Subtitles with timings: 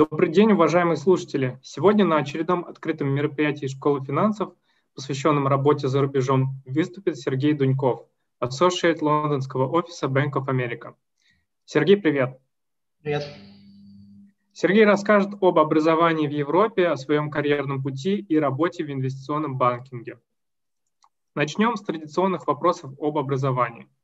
[0.00, 1.60] Добрый день, уважаемые слушатели!
[1.62, 4.54] Сегодня на очередном открытом мероприятии Школы финансов,
[4.94, 8.06] посвященном работе за рубежом, выступит Сергей Дуньков,
[8.42, 10.94] Associate лондонского офиса Bank of America.
[11.66, 12.40] Сергей, привет!
[13.02, 13.24] Привет!
[14.54, 20.18] Сергей расскажет об образовании в Европе, о своем карьерном пути и работе в инвестиционном банкинге.
[21.34, 23.86] Начнем с традиционных вопросов об образовании–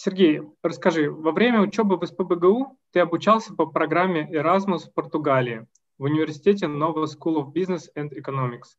[0.00, 5.66] Сергей, расскажи, во время учебы в СПБГУ ты обучался по программе Erasmus в Португалии
[5.98, 8.76] в университете Nova School of Business and Economics.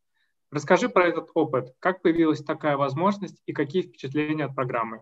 [0.50, 1.74] Расскажи про этот опыт.
[1.80, 5.02] Как появилась такая возможность и какие впечатления от программы?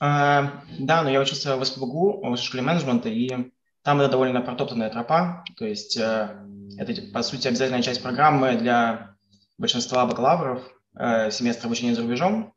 [0.00, 4.90] А, да, ну я учился в СПБГУ, в школе менеджмента, и там это довольно протоптанная
[4.90, 5.46] тропа.
[5.56, 6.44] То есть э,
[6.76, 9.16] это, по сути, обязательная часть программы для
[9.56, 10.62] большинства бакалавров
[10.94, 12.52] э, семестра обучения за рубежом,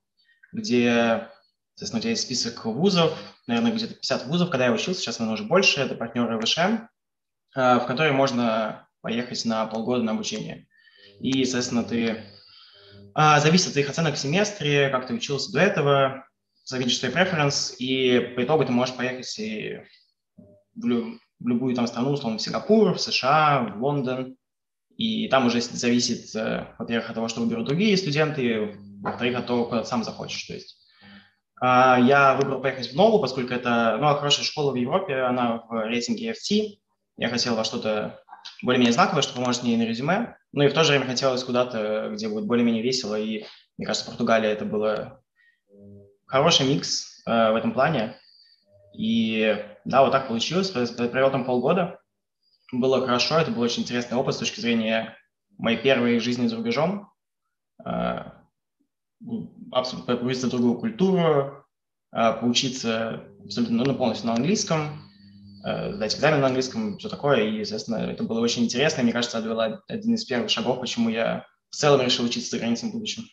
[0.52, 1.30] где
[1.76, 5.40] Соответственно, у тебя есть список вузов, наверное, где-то 50 вузов, когда я учился, сейчас, наверное,
[5.40, 6.62] уже больше, это партнеры ВШМ,
[7.56, 10.68] э, в которые можно поехать на полгода на обучение.
[11.20, 12.24] И, соответственно, ты
[13.16, 16.28] а, зависит от твоих оценок в семестре, как ты учился до этого,
[16.64, 19.82] зависит твой преференс, и по итогу ты можешь поехать и
[20.76, 24.38] в, лю- в любую там страну, условно, в Сингапур, в США, в Лондон,
[24.98, 29.66] и там уже зависит, э, во-первых, от того, что выберут другие студенты, во-вторых, от того,
[29.66, 30.44] куда ты сам захочешь.
[30.46, 30.83] То есть
[31.66, 36.32] я выбрал поехать в Нову, поскольку это ну, хорошая школа в Европе, она в рейтинге
[36.32, 36.78] FT.
[37.18, 38.20] Я хотел во что-то
[38.62, 40.36] более-менее знаковое, что поможет мне и на резюме.
[40.52, 43.18] Ну и в то же время хотелось куда-то, где будет более-менее весело.
[43.18, 43.46] И
[43.78, 45.22] мне кажется, Португалия это было
[46.26, 48.18] хороший микс э, в этом плане.
[48.94, 50.70] И да, вот так получилось.
[50.70, 52.00] Провел там полгода.
[52.72, 55.16] Было хорошо, это был очень интересный опыт с точки зрения
[55.58, 57.12] моей первой жизни за рубежом.
[57.86, 58.32] Э,
[59.72, 61.66] абсолютно погрузиться в другую культуру,
[62.12, 65.02] а, поучиться абсолютно ну, полностью на английском,
[65.66, 67.44] э, сдать экзамен на английском, все такое.
[67.44, 69.04] И, естественно, это было очень интересно.
[69.04, 72.60] Мне кажется, это был один из первых шагов, почему я в целом решил учиться за
[72.60, 73.24] границей в будущем.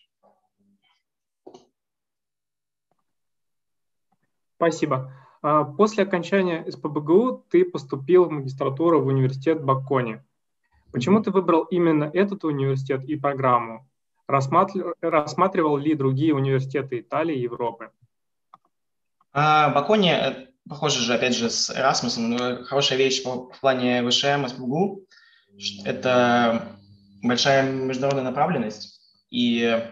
[4.57, 5.13] Спасибо.
[5.43, 10.23] А, после окончания СПБГУ ты поступил в магистратуру в университет Бакони.
[10.93, 13.90] Почему ты выбрал именно этот университет и программу?
[14.31, 17.91] Рассматривал ли другие университеты Италии и Европы?
[19.33, 24.47] А, Бакони, э, похоже же, опять же, с Erasmus, но хорошая вещь в плане ВШМ,
[24.47, 25.05] СПГУ,
[25.85, 26.77] это
[27.23, 29.83] большая международная направленность, и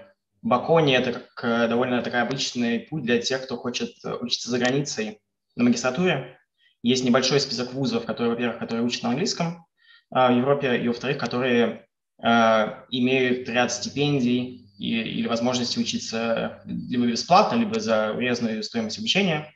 [0.43, 5.21] Бакони– это как э, довольно такой обычный путь для тех, кто хочет учиться за границей
[5.57, 6.39] на магистратуре.
[6.83, 9.67] Есть небольшой список вузов, которые, во-первых, которые учат на английском
[10.11, 11.88] а, в Европе, и, во-вторых, которые
[12.21, 19.53] имеют ряд стипендий и, или возможности учиться либо бесплатно, либо за урезанную стоимость обучения.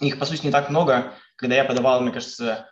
[0.00, 1.14] Их, по сути, не так много.
[1.36, 2.68] Когда я подавал, мне кажется,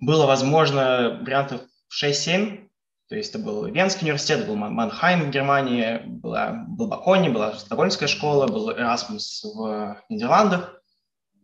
[0.00, 1.62] было, возможно, вариантов
[2.02, 2.68] 6-7.
[3.08, 8.08] То есть это был Венский университет, был Манхайм в Германии, была, был Бакони, была Стокгольмская
[8.08, 10.82] школа, был Erasmus в Нидерландах.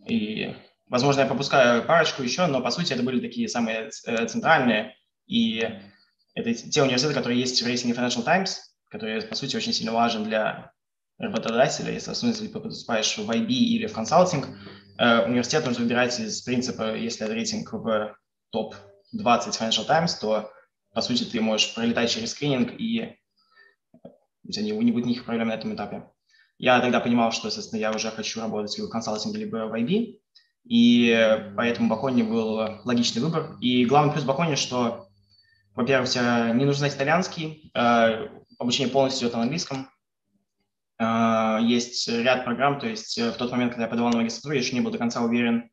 [0.07, 0.57] И,
[0.89, 4.97] возможно, я пропускаю парочку еще, но, по сути, это были такие самые э, центральные.
[5.29, 5.63] И
[6.35, 10.25] это те университеты, которые есть в рейтинге Financial Times, которые, по сути, очень сильно важен
[10.25, 10.73] для
[11.19, 14.49] работодателя, если, особенно если ты поступаешь в IB или в консалтинг,
[14.99, 18.17] э, университет нужно выбирать из принципа, если это рейтинг в
[18.51, 20.51] топ-20 Financial Times, то,
[20.93, 23.17] по сути, ты можешь пролетать через скрининг, и
[24.45, 26.09] у тебя не, будет никаких проблем на этом этапе.
[26.59, 30.19] Я тогда понимал, что, естественно, я уже хочу работать либо в консалтинге, либо в IB,
[30.65, 33.57] и поэтому Бакони был логичный выбор.
[33.61, 35.09] И главный плюс Бакони, что
[35.75, 36.23] во-первых, тебе
[36.55, 38.29] не нужно знать итальянский, э,
[38.59, 39.89] обучение полностью идет на английском.
[40.99, 44.55] Э, есть ряд программ, то есть э, в тот момент, когда я подавал на магистратуру,
[44.55, 45.71] я еще не был до конца уверен,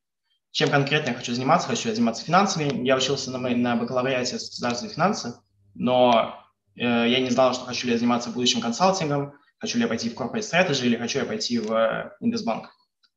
[0.52, 1.68] чем конкретно я хочу заниматься.
[1.68, 2.86] Хочу я заниматься финансами.
[2.86, 5.36] Я учился на, на бакалавриате государственные финансы,
[5.76, 6.44] но
[6.76, 10.16] я не знал, что хочу ли я заниматься будущим консалтингом, хочу ли я пойти в
[10.16, 12.70] corporate strategy или хочу я пойти в инвестбанк.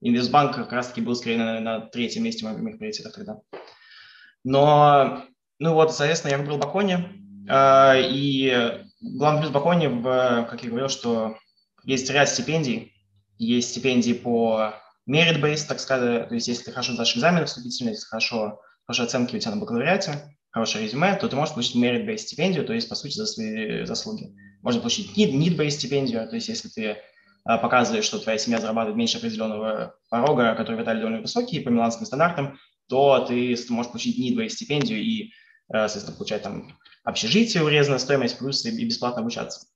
[0.03, 3.39] Инвестбанк как раз-таки был скорее на, на третьем месте моих приоритетах тогда.
[4.45, 5.25] Но
[5.63, 6.99] ну вот, соответственно, я выбрал Бакони.
[7.49, 11.37] А, и главный плюс Бакони, в, как я говорил, что
[11.85, 12.93] есть ряд стипендий.
[13.39, 14.75] Есть стипендии по
[15.09, 16.29] merit-based, так сказать.
[16.29, 19.61] То есть если ты хорошо сдашь экзамены вступительные, если хорошо, хорошие оценки у тебя на
[19.61, 23.85] бакалавриате, хорошее резюме, то ты можешь получить merit-based стипендию, то есть, по сути, за свои
[23.85, 24.35] заслуги.
[24.63, 26.97] Можно получить need-based стипендию, то есть если ты
[27.45, 31.69] а, показываешь, что твоя семья зарабатывает меньше определенного порога, который в Италии довольно высокий по
[31.69, 32.59] миланским стандартам,
[32.89, 35.31] то ты можешь получить need-based стипендию и
[35.69, 39.67] соответственно, получать там общежитие, урезанная стоимость, плюс и бесплатно обучаться.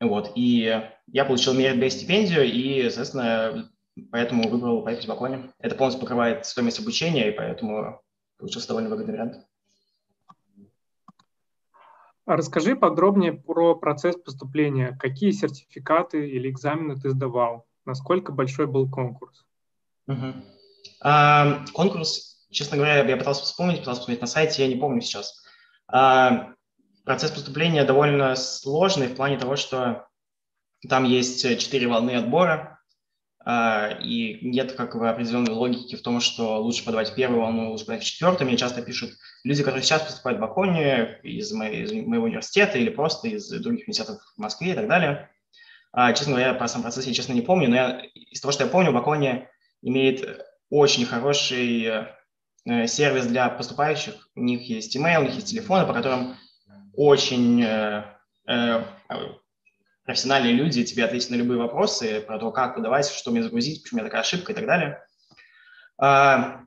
[0.00, 3.70] Вот, и я получил merit-based стипендию, и, соответственно,
[4.10, 5.52] поэтому выбрал поехать в Баконе.
[5.58, 8.00] Это полностью покрывает стоимость обучения, и поэтому
[8.38, 9.46] получился довольно выгодный вариант.
[12.26, 14.96] А расскажи подробнее про процесс поступления.
[15.00, 17.66] Какие сертификаты или экзамены ты сдавал?
[17.84, 19.44] Насколько большой был конкурс?
[20.06, 20.34] Угу.
[21.02, 25.42] А, конкурс, честно говоря, я пытался вспомнить, пытался посмотреть на сайте, я не помню сейчас.
[25.88, 26.52] А,
[27.04, 30.06] процесс поступления довольно сложный в плане того, что
[30.88, 32.80] там есть четыре волны отбора,
[33.42, 37.86] а, и нет как бы определенной логики в том, что лучше подавать первую волну, лучше
[37.86, 38.48] подавать четвертую.
[38.48, 39.12] Мне часто пишут
[39.44, 44.20] люди, которые сейчас поступают в Баконе из, из моего университета или просто из других университетов
[44.36, 45.30] в Москве и так далее.
[45.92, 48.64] А, честно говоря, про сам процесс я, честно, не помню, но я, из того, что
[48.64, 49.48] я помню, Баконе
[49.82, 52.06] имеет очень хороший
[52.64, 54.28] сервис для поступающих.
[54.34, 56.36] У них есть email, у них есть телефоны, по которым
[56.94, 58.04] очень э,
[58.46, 58.84] э,
[60.04, 63.98] профессиональные люди тебе ответят на любые вопросы про то, как подавать, что мне загрузить, почему
[63.98, 65.04] у меня такая ошибка и так далее.
[65.98, 66.62] А,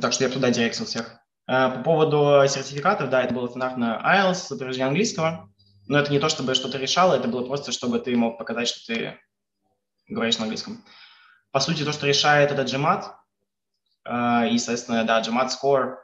[0.00, 1.18] так что я туда директил всех.
[1.46, 5.50] А, по поводу сертификатов, да, это было стандартно IELTS, подтверждение английского,
[5.88, 8.94] но это не то, чтобы что-то решало, это было просто, чтобы ты мог показать, что
[8.94, 9.18] ты
[10.06, 10.84] говоришь на английском.
[11.50, 13.06] По сути, то, что решает, это GMAT,
[14.06, 15.96] и, соответственно, да, GMAT score.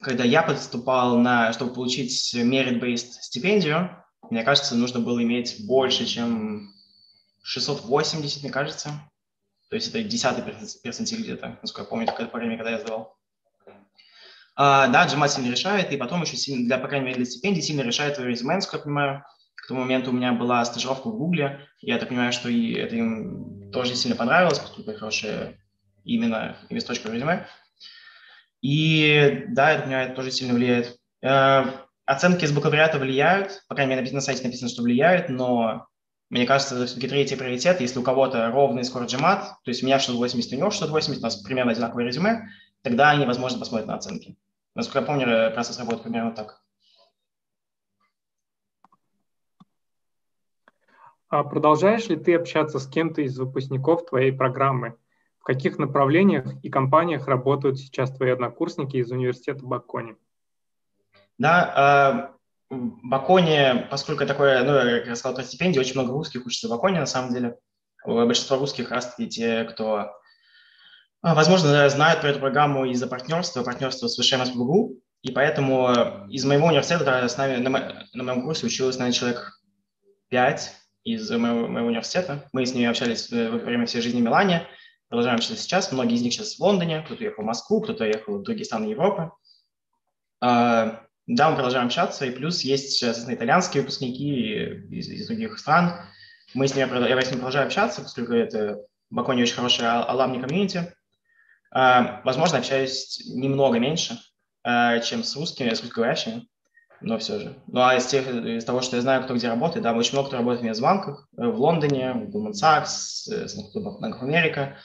[0.00, 6.74] Когда я поступал на, чтобы получить merit-based стипендию, мне кажется, нужно было иметь больше, чем
[7.42, 8.90] 680, мне кажется.
[9.70, 10.44] То есть это десятый
[10.82, 13.16] перцентиль где-то, насколько я помню, такое время, когда я сдавал.
[14.54, 17.62] А, да, GMAT сильно решает, и потом еще сильно, для, по крайней мере, для стипендий
[17.62, 19.24] сильно решает твое резюме, я понимаю.
[19.54, 22.94] К тому моменту у меня была стажировка в Гугле, я так понимаю, что и это
[22.94, 25.58] им тоже сильно понравилось, поскольку хорошее
[26.06, 27.46] именно, с точки резюме.
[28.62, 30.98] И да, это, понимаю, тоже сильно влияет.
[31.22, 31.64] Э,
[32.06, 35.88] Оценки из бакалавриата влияют, по крайней мере, на сайте написано, что влияют, но
[36.30, 37.80] мне кажется, это все-таки третий приоритет.
[37.80, 41.22] Если у кого-то ровный скор GMAT, то есть у меня 680, у него 680, у
[41.24, 42.48] нас примерно одинаковое резюме,
[42.82, 44.36] тогда они, возможно, посмотрят на оценки.
[44.76, 46.62] Насколько я помню, процесс работает примерно так.
[51.28, 54.96] А продолжаешь ли ты общаться с кем-то из выпускников твоей программы?
[55.46, 60.16] Каких направлениях и компаниях работают сейчас твои однокурсники из университета Бакони?
[61.38, 62.32] Да,
[62.68, 66.66] э, в Баконе, поскольку такое, ну, я как сказал про стипендии, очень много русских учатся
[66.66, 67.56] в Баконе, на самом деле.
[68.04, 70.10] Большинство русских раз таки те, кто,
[71.22, 76.44] а, возможно, знают про эту программу из-за партнерства, партнерства с ВШМ СПБГУ, и поэтому из
[76.44, 79.60] моего университета с нами, на, на моем курсе училось, наверное, человек
[80.28, 80.72] пять
[81.04, 82.48] из моего, моего университета.
[82.52, 84.66] Мы с ними общались во время всей жизни в Милане,
[85.08, 85.92] продолжаем общаться сейчас.
[85.92, 88.86] Многие из них сейчас в Лондоне, кто-то уехал в Москву, кто-то уехал в другие страны
[88.86, 89.30] Европы.
[90.40, 96.00] А, да, мы продолжаем общаться, и плюс есть, соответственно, итальянские выпускники из, из других стран.
[96.54, 98.80] Мы с ними, я с ними продолжаю общаться, поскольку это
[99.10, 100.92] в Баконе очень хорошая аламни комьюнити.
[101.70, 104.18] А, возможно, общаюсь немного меньше,
[104.62, 106.48] а, чем с русскими, с русскоговорящими,
[107.00, 107.56] но все же.
[107.66, 110.28] Ну а из, тех, из того, что я знаю, кто где работает, да, очень много
[110.28, 114.76] кто работает в Медсбанках, э, в Лондоне, в Goldman Sachs, Bank of America,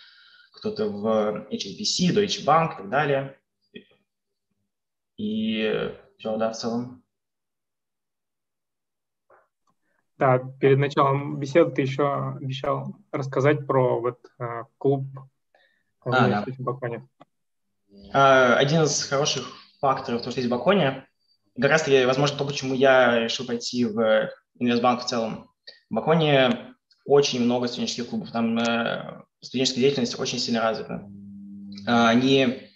[0.52, 3.38] кто-то в HSBC, Deutsche Bank и так далее.
[5.18, 7.04] И все, да, в целом.
[10.18, 15.06] Да, перед началом беседы ты еще обещал рассказать про вот э, клуб
[16.04, 16.46] в а, да.
[16.60, 17.08] Баконе.
[18.14, 21.08] А, один из хороших факторов, то, что есть в Баконе,
[21.60, 24.30] как раз таки, возможно, то, почему я решил пойти в
[24.60, 25.50] Инвестбанк в целом.
[25.90, 31.10] В Баконе очень много студенческих клубов, там э, студенческая деятельность очень сильно развита.
[31.88, 32.70] Э, они,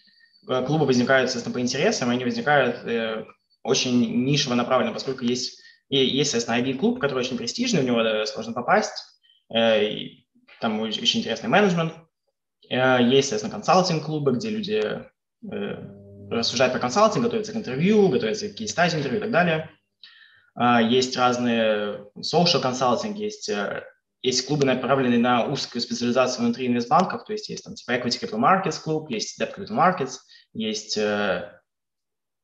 [0.47, 3.25] э, клубы возникают, естественно, по интересам, они возникают э,
[3.65, 8.93] очень нишево направлено, поскольку есть, есть соответственно, IB-клуб, который очень престижный, у него сложно попасть,
[9.53, 9.89] э,
[10.61, 11.93] там очень интересный менеджмент.
[12.69, 18.55] Э, есть, соответственно, консалтинг-клубы, где люди э, рассуждают про консалтинг, готовятся к интервью, готовятся к
[18.55, 19.69] кейс-стадии интервью и так далее.
[20.89, 23.51] Есть разные social консалтинг, есть,
[24.25, 28.39] есть клубы, направленные на узкую специализацию внутри инвестбанков, то есть есть там типа Equity Capital
[28.39, 30.17] Markets клуб, есть Debt Capital Markets,
[30.53, 30.97] есть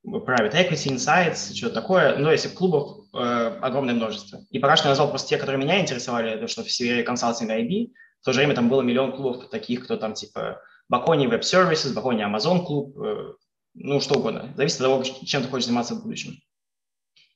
[0.03, 2.17] private equity, insights, что-то такое.
[2.17, 3.17] Но если клубов э,
[3.61, 4.41] огромное множество.
[4.50, 7.59] И пока что я назвал просто те, которые меня интересовали, то, что в сфере консалтинга
[7.59, 7.91] IB.
[8.21, 11.93] В то же время там было миллион клубов таких, кто там типа Бакони Web Services,
[11.93, 13.33] Бакони Amazon клуб, э,
[13.75, 14.53] ну что угодно.
[14.55, 16.35] Зависит от того, чем ты хочешь заниматься в будущем.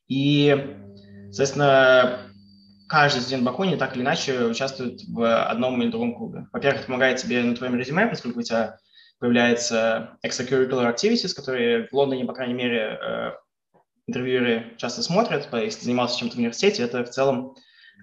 [0.08, 0.78] И,
[1.32, 2.32] соответственно,
[2.88, 6.48] каждый студент Бакони так или иначе участвует в одном или другом клубе.
[6.52, 8.78] Во-первых, это помогает тебе на твоем резюме, поскольку у тебя
[9.20, 13.32] появляется extracurricular activities, которые в Лондоне, по крайней мере, э,
[14.08, 17.56] интервьюеры часто смотрят, если занимался чем-то в университете, это в целом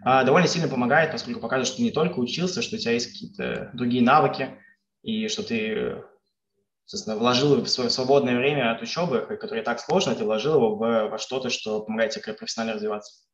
[0.05, 3.13] а, довольно сильно помогает, поскольку показывает, что ты не только учился, что у тебя есть
[3.13, 4.51] какие-то другие навыки,
[5.03, 6.03] и что ты
[6.87, 11.09] собственно, вложил в свое свободное время от учебы, которое так сложно, ты вложил его в,
[11.09, 13.25] во что-то, что помогает тебе профессионально развиваться.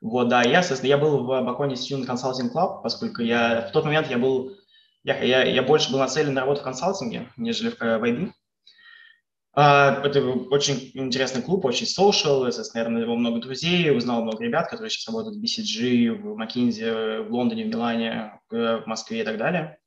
[0.00, 4.08] Вот, да, я, я был в Баконе Student Consulting Club, поскольку я в тот момент
[4.08, 4.56] я был,
[5.04, 8.32] я, я, я больше был нацелен на работу в консалтинге, нежели в, в IB.
[9.52, 14.70] А, это очень интересный клуб, очень social, соответственно, там навел много друзей, узнал много ребят,
[14.70, 19.36] которые сейчас работают в BCG, в McKinsey, в Лондоне, в Милане, в Москве и так
[19.36, 19.78] далее.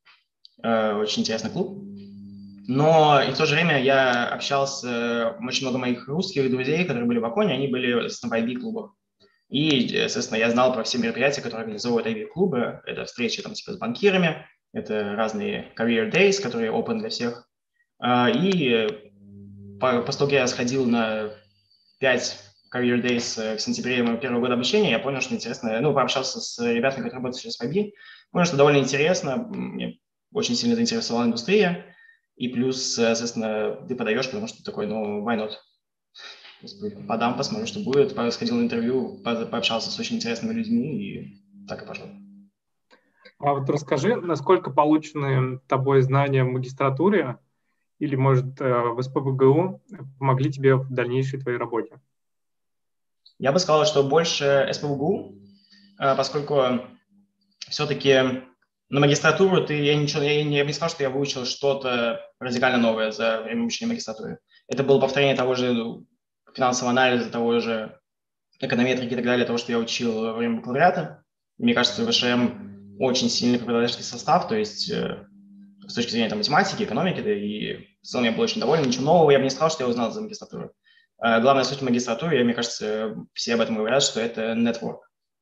[0.62, 1.84] А, очень интересный клуб.
[2.67, 7.17] Но и в то же время я общался, очень много моих русских друзей, которые были
[7.17, 8.91] в Аконе, они были, в IB-клубах.
[9.53, 12.81] И, естественно, я знал про все мероприятия, которые организовывают IB-клубы.
[12.88, 17.48] Это встречи там, типа, с банкирами, это разные career days, которые open для всех.
[18.00, 18.88] А, и
[19.79, 21.29] того, как я сходил на
[22.00, 22.39] 5
[22.74, 26.41] Career Days э, в сентябре моего первого года обучения, я понял, что интересно, ну, пообщался
[26.41, 27.91] с ребятами, которые работают сейчас в IB,
[28.31, 30.00] понял, что довольно интересно, мне
[30.33, 31.86] очень сильно заинтересовала индустрия,
[32.38, 35.51] и плюс, э, соответственно, ты подаешь, потому что такой, ну, why not?
[37.08, 38.12] Подам, посмотрю, что будет.
[38.34, 42.05] Сходил на интервью, пообщался с очень интересными людьми, и так и пошло.
[43.39, 47.39] А вот расскажи, насколько полученные тобой знания в магистратуре
[48.00, 49.82] или, может, э, в СПБГУ
[50.17, 52.00] помогли тебе в дальнейшей твоей работе?
[53.39, 55.36] Я бы сказал, что больше СПБГУ,
[56.00, 56.55] э, поскольку
[57.67, 58.43] все-таки
[58.89, 62.77] на магистратуру ты, я, ничего, я, не, я не сказал, что я выучил что-то радикально
[62.77, 64.39] новое за время обучения магистратуры.
[64.67, 66.05] Это было повторение того же ну,
[66.55, 67.98] финансового анализа, того же
[68.60, 71.24] эконометрики и так далее, того, что я учил во время бакалавриата.
[71.57, 75.25] Мне кажется, в ВШМ очень сильный преподавательский состав, то есть э,
[75.88, 78.86] с точки зрения там, математики, экономики, да, и в целом я был очень доволен.
[78.86, 80.72] Ничего нового я бы не сказал, что я узнал за магистратуру.
[81.17, 85.00] А главная суть магистратуры, мне кажется, все об этом говорят, что это network.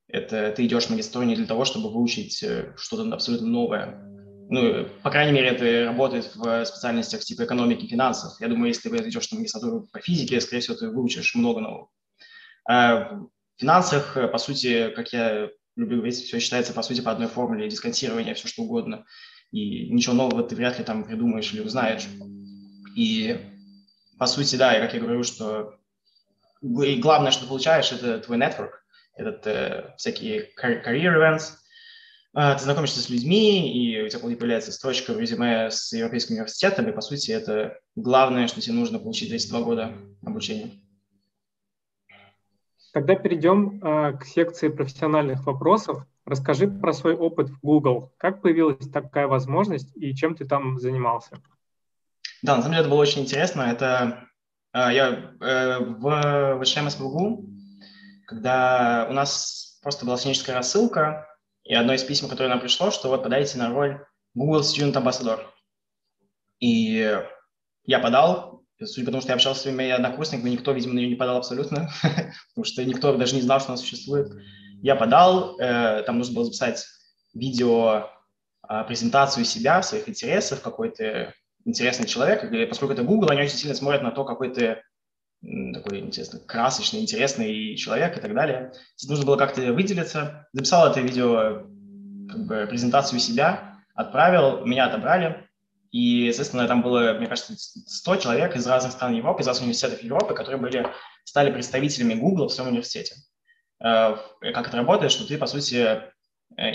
[0.08, 4.11] Это ты идешь в магистратуру не для того, чтобы выучить э, что-то абсолютно новое.
[4.52, 8.40] Ну, по крайней мере, это работает в специальностях типа экономики и финансов.
[8.40, 11.90] Я думаю, если ты идешь на магистратуру по физике, скорее всего, ты выучишь много нового.
[12.68, 17.28] А в финансах, по сути, как я люблю говорить, все считается, по сути, по одной
[17.28, 19.06] формуле дисконтирования, все что угодно
[19.52, 22.08] и ничего нового ты вряд ли там придумаешь или узнаешь.
[22.96, 23.38] И
[24.18, 25.76] по сути, да, как я говорю, что
[26.62, 28.72] и главное, что ты получаешь, это твой network,
[29.16, 31.54] это э, всякие career events,
[32.34, 36.94] ты знакомишься с людьми, и у тебя появляется строчка в резюме с Европейским университетом, и,
[36.94, 39.94] по сути, это главное, что тебе нужно получить за эти два года
[40.26, 40.72] обучения.
[42.94, 46.06] Тогда перейдем э, к секции профессиональных вопросов.
[46.26, 48.14] Расскажи про свой опыт в Google.
[48.18, 51.42] Как появилась такая возможность и чем ты там занимался?
[52.42, 53.62] Да, на самом деле это было очень интересно.
[53.62, 54.28] Это
[54.74, 57.46] э, я э, в ВШМ СПГУ,
[58.26, 61.28] когда у нас просто была сценическая рассылка,
[61.64, 64.04] и одно из писем, которое нам пришло, что вот подайте на роль
[64.34, 65.40] Google Student Ambassador.
[66.60, 67.20] И
[67.86, 71.10] я подал, судя по тому, что я общался с своими однокурсниками, никто, видимо, на нее
[71.10, 74.32] не подал абсолютно, потому что никто даже не знал, что она существует.
[74.82, 76.86] Я подал, э, там нужно было записать
[77.34, 78.10] видео,
[78.68, 81.34] э, презентацию себя, своих интересов, какой-то
[81.66, 84.82] интересный человек, поскольку это Google, они очень сильно смотрят на то, какой ты
[85.42, 88.74] такой, интересно, красочный, интересный человек и так далее.
[89.08, 90.48] Нужно было как-то выделиться.
[90.54, 91.68] Записал это видео,
[92.30, 95.48] как бы, презентацию себя, отправил, меня отобрали.
[95.92, 100.04] И, естественно, там было, мне кажется, 100 человек из разных стран Европы, из разных университетов
[100.04, 100.88] Европы, которые были,
[101.26, 103.16] стали представителями Google в своем университете.
[103.84, 104.16] Э,
[104.54, 106.02] как это работает, что ты, по сути,
[106.58, 106.72] э,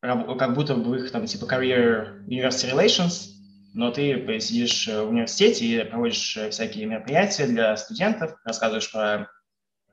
[0.00, 3.26] как будто бы их там типа career university relations,
[3.74, 9.28] но ты сидишь в университете и проводишь всякие мероприятия для студентов, рассказываешь про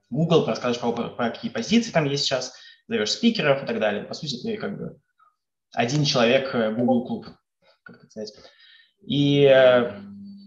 [0.10, 2.54] Google, рассказываешь про, про какие позиции там есть сейчас,
[2.88, 4.04] зовешь спикеров и так далее.
[4.04, 4.98] По сути, ты как бы
[5.74, 7.28] один человек э, Google клуб,
[7.84, 8.34] как это сказать.
[9.06, 9.44] И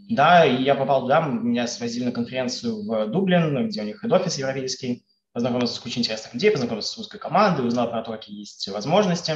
[0.08, 5.04] да, я попал туда, меня свозили на конференцию в Дублин, где у них хед-офис европейский
[5.32, 9.35] познакомился с кучей интересных людей, познакомился с русской командой, узнал про то, какие есть возможности.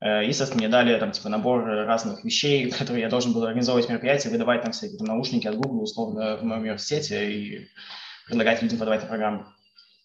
[0.00, 3.88] Э, и, соответственно, мне дали там типа набор разных вещей, которые я должен был организовывать
[3.88, 7.68] мероприятия, выдавать там всякие там, наушники от Google условно в моем университете и
[8.26, 9.46] предлагать людям подавать на программу.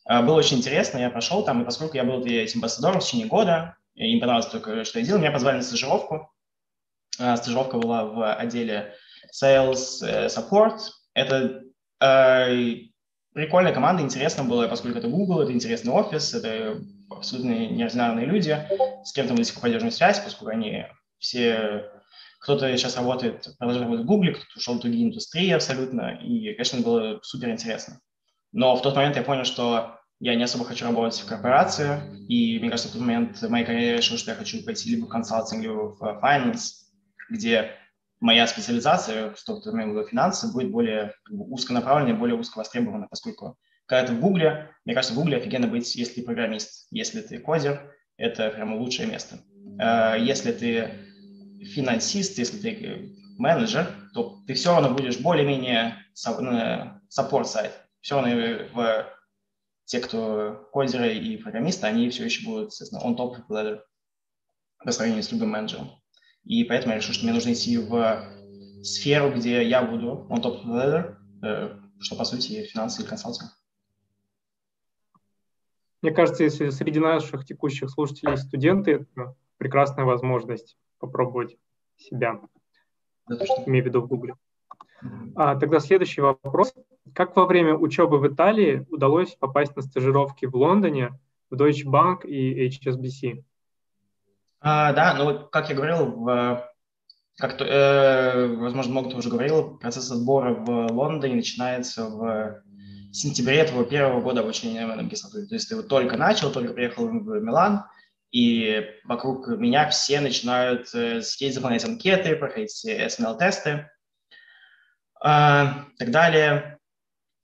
[0.09, 3.27] Э, было очень интересно, я прошел там, и поскольку я был этим амбассадором в течение
[3.27, 6.31] года, им понравилось только, что я делал, меня позвали на стажировку.
[7.19, 8.93] Э, стажировка была в отделе
[9.33, 10.79] Sales Support.
[11.13, 11.61] Это
[13.33, 16.81] прикольная команда, интересно было, поскольку это Google, это интересный офис, это
[17.17, 18.57] абсолютно неординарные люди,
[19.03, 20.85] с кем-то мы до сих пор поддерживаем связь, поскольку они
[21.19, 21.85] все,
[22.39, 26.81] кто-то сейчас работает, продолжает работать в Google, кто-то ушел в другие индустрии абсолютно, и, конечно,
[26.81, 27.99] было супер интересно.
[28.51, 32.59] Но в тот момент я понял, что я не особо хочу работать в корпорации, и
[32.59, 35.09] мне кажется, в тот момент в моей карьере решил, что я хочу пойти либо в
[35.09, 36.85] консалтинг, либо в finance,
[37.29, 37.71] где
[38.19, 44.19] моя специализация, что в имею финансы, будет более узконаправленной, более узковостребованной, поскольку когда ты в
[44.19, 46.87] Гугле, мне кажется, в Гугле офигенно быть, если ты программист.
[46.91, 49.39] Если ты кодер, это прямо лучшее место.
[49.79, 50.91] Э, если ты
[51.73, 57.71] финансист, если ты менеджер, то ты все равно будешь более-менее support сайт.
[58.01, 58.35] Все равно
[58.73, 59.07] в
[59.85, 63.81] те, кто кодеры и программисты, они все еще будут, естественно, on top ladder
[64.83, 65.91] по сравнению с любым менеджером.
[66.43, 68.29] И поэтому я решил, что мне нужно идти в
[68.83, 73.51] сферу, где я буду on top ladder, э, что, по сути, финансы и консалтинг.
[76.05, 81.57] Мне кажется, если среди наших текущих слушателей студенты, это прекрасная возможность попробовать
[81.97, 82.41] себя.
[83.65, 84.35] Имею в виду в Гугле.
[85.35, 86.75] А, тогда следующий вопрос.
[87.15, 91.19] Как во время учебы в Италии удалось попасть на стажировки в Лондоне,
[91.49, 93.43] в Deutsche Bank и HSBC?
[94.59, 96.69] А, да, ну, как я говорил, в,
[97.37, 102.61] как, э, возможно, много кто уже говорил, процесс отбора в Лондоне начинается в
[103.15, 105.47] сентябре этого первого года обучения в магистратуре.
[105.47, 107.85] То есть ты вот только начал, только приехал в Милан,
[108.31, 113.87] и вокруг меня все начинают э, сидеть, заполнять анкеты, проходить SML-тесты, э,
[115.21, 116.77] так далее.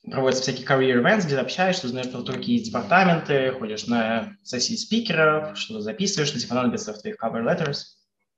[0.03, 5.81] Проводятся всякие career events, где общаешься, узнаешь про другие департаменты, ходишь на сессии спикеров, что-то
[5.81, 7.83] записываешь, что тебе понадобится в твоих cover letters.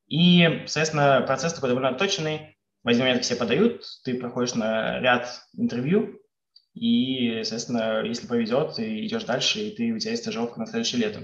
[0.07, 2.57] И, соответственно, процесс такой довольно точный.
[2.83, 6.19] В один момент все подают, ты проходишь на ряд интервью,
[6.73, 11.01] и, соответственно, если повезет, ты идешь дальше, и ты, у тебя есть стажировка на следующее
[11.01, 11.21] лето.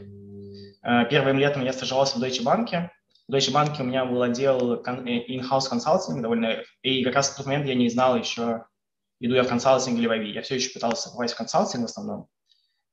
[0.83, 2.89] Э, первым летом я стажировался в Deutsche Bank.
[3.27, 4.81] В Deutsche Bank у меня был отдел э,
[5.27, 8.65] in-house консалтинг довольно, и как раз в тот момент я не знал еще,
[9.19, 10.25] иду я в консалтинг или в IB.
[10.31, 12.27] Я все еще пытался попасть в консалтинг в основном.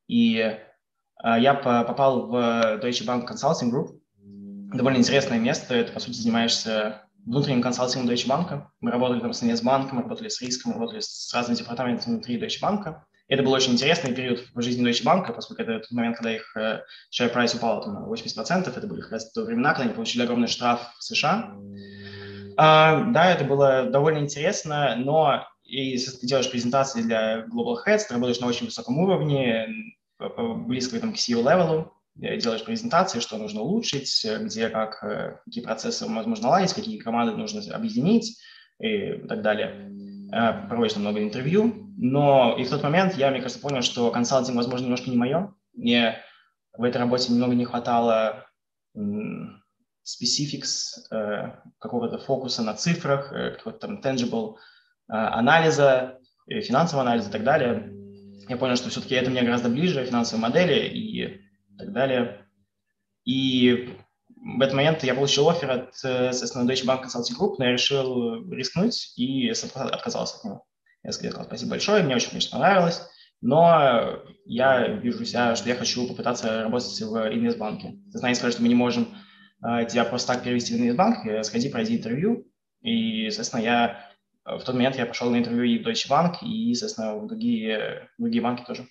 [0.08, 0.58] И э,
[1.22, 2.34] я попал в
[2.82, 4.00] Deutsche Bank Consulting Group.
[4.74, 5.74] Довольно интересное место.
[5.74, 8.62] Это, по сути, занимаешься внутренним консалтингом Deutsche Bank.
[8.80, 13.00] Мы работали там с Инвестбанком, работали с риском, работали с разными департаментами внутри Deutsche Bank.
[13.28, 16.56] Это был очень интересный период в жизни Deutsche Bank, поскольку это тот момент, когда их
[16.56, 16.80] э,
[17.12, 18.72] share price упал там, на 80%.
[18.74, 21.52] Это были как раз те времена, когда они получили огромный штраф в США.
[22.56, 28.04] А, да, это было довольно интересно, но и если ты делаешь презентации для Global Heads,
[28.06, 29.66] ты работаешь на очень высоком уровне,
[30.18, 36.44] близко там, к CEO-левелу, делаешь презентации, что нужно улучшить, где, как, э, какие процессы возможно
[36.44, 38.40] наладить, какие команды нужно объединить
[38.80, 39.92] и так далее.
[40.68, 44.84] Проводишь много интервью, но и в тот момент я, мне кажется, понял, что консалтинг, возможно,
[44.84, 45.54] немножко не мое.
[45.74, 46.16] Мне
[46.76, 48.46] в этой работе немного не хватало
[51.10, 54.54] э, какого-то фокуса на цифрах, э, какого-то там tangible
[55.08, 57.92] э, анализа, финансового анализа и так далее.
[58.48, 61.45] Я понял, что все-таки это мне гораздо ближе, финансовые модели и
[61.78, 62.46] так далее.
[63.24, 63.96] И
[64.28, 68.50] в этот момент я получил офер от, соответственно, Deutsche Bank Consulting Group, но я решил
[68.50, 70.66] рискнуть и отказался от него.
[71.02, 73.02] Я сказал, спасибо большое, мне очень, конечно, понравилось,
[73.40, 77.98] но я вижу себя, что я хочу попытаться работать в инвестбанке.
[78.12, 79.08] Ты знаешь, сказать, что мы не можем
[79.64, 82.46] э, тебя просто так перевести в инвестбанк, э, сходи, пройди интервью.
[82.80, 84.10] И, соответственно, я
[84.44, 88.08] в тот момент я пошел на интервью и в Deutsche Bank, и, соответственно, в другие,
[88.16, 88.86] в другие банки тоже.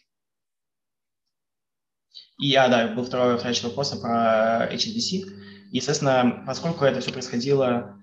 [2.39, 5.71] И, а, да, был второй, второй вопрос про HSBC.
[5.71, 7.97] И, соответственно, поскольку это все происходило...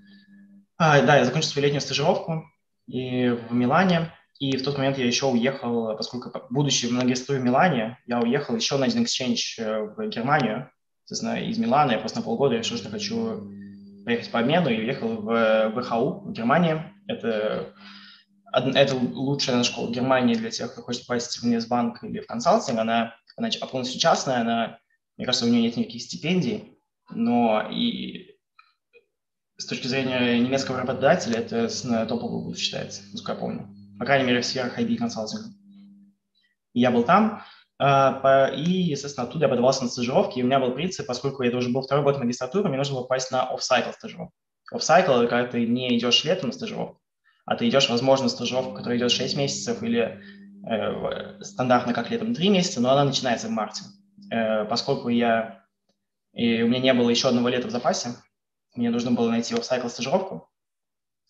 [0.78, 2.44] А, да, я закончил свою летнюю стажировку,
[2.86, 4.12] и в Милане.
[4.38, 8.56] И в тот момент я еще уехал, поскольку, будучи в магистратуре в Милане, я уехал
[8.56, 10.68] еще на один exchange э, в Германию.
[11.04, 13.48] Соответственно, из Милана я просто на полгода решил, что хочу
[14.04, 16.82] поехать по обмену и уехал в ВХУ, в Германии.
[17.06, 17.72] Это,
[18.52, 22.78] это лучшая школа в Германии для тех, кто хочет попасть в Инвестбанк или в консалтинг.
[22.78, 24.78] Она, она полностью частная, она,
[25.16, 26.78] мне кажется, у нее нет никаких стипендий,
[27.10, 28.36] но и
[29.56, 31.68] с точки зрения немецкого работодателя это
[32.06, 33.68] топовый вуз считается, насколько я помню.
[33.98, 35.50] По крайней мере, в сферах IB консалтинга.
[36.74, 37.44] Я был там,
[37.78, 41.56] а, и, естественно, оттуда я подавался на стажировки, и у меня был принцип, поскольку это
[41.56, 44.32] уже был второй год магистратуры, мне нужно было попасть на оф-сайкл стажировку.
[44.72, 47.00] Оф-сайкл– это когда ты не идешь летом на стажировку,
[47.44, 50.22] а ты идешь, возможно, стажировку, которая идет 6 месяцев или
[51.40, 53.82] стандартно как летом 3 месяца, но она начинается в марте.
[54.32, 55.64] Э, поскольку я,
[56.32, 58.10] и у меня не было еще одного лета в запасе,
[58.74, 60.48] мне нужно было найти офсайкл стажировку,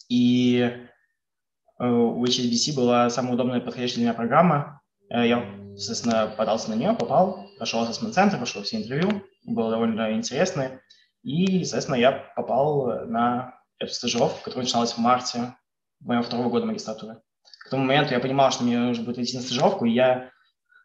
[0.09, 4.81] и э, у HSBC была самая удобная подходящая для меня программа.
[5.11, 5.45] Э, я,
[5.77, 10.81] соответственно, подался на нее, попал, прошел ассессмент-центр, прошел все интервью, было довольно интересно.
[11.25, 15.55] И, соответственно, я попал на эту стажировку, которая начиналась в марте
[16.01, 17.21] моего второго года магистратуры.
[17.65, 20.31] К тому моменту я понимал, что мне нужно будет идти на стажировку, и я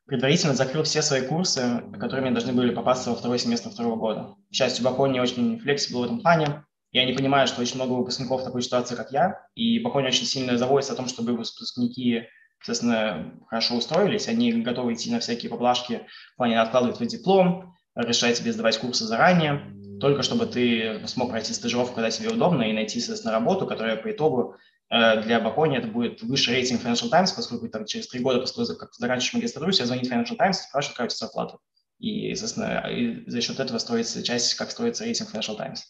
[0.06, 4.36] предварительно закрыл все свои курсы, которые мне должны были попасться во второй семестр второго года.
[4.50, 8.42] К счастью, Бакони очень флексибл в этом плане, и они понимают, что очень много выпускников
[8.42, 12.24] в такой ситуации, как я, и Бакони очень сильно заботится о том, чтобы выпускники,
[12.60, 18.38] соответственно, хорошо устроились, они готовы идти на всякие поблажки в плане откладывать твой диплом, решать
[18.38, 23.00] тебе сдавать курсы заранее, только чтобы ты смог пройти стажировку, когда тебе удобно, и найти,
[23.00, 24.56] соответственно, работу, которая по итогу
[24.90, 28.80] для Бакони это будет выше рейтинг Financial Times, поскольку там через три года после того,
[28.80, 31.58] как заканчиваешь магистратуру, тебе звонит Financial Times спрашивает, какая у тебя зарплата.
[32.00, 35.84] И, соответственно, и за счет этого строится часть, как строится рейтинг Financial Times.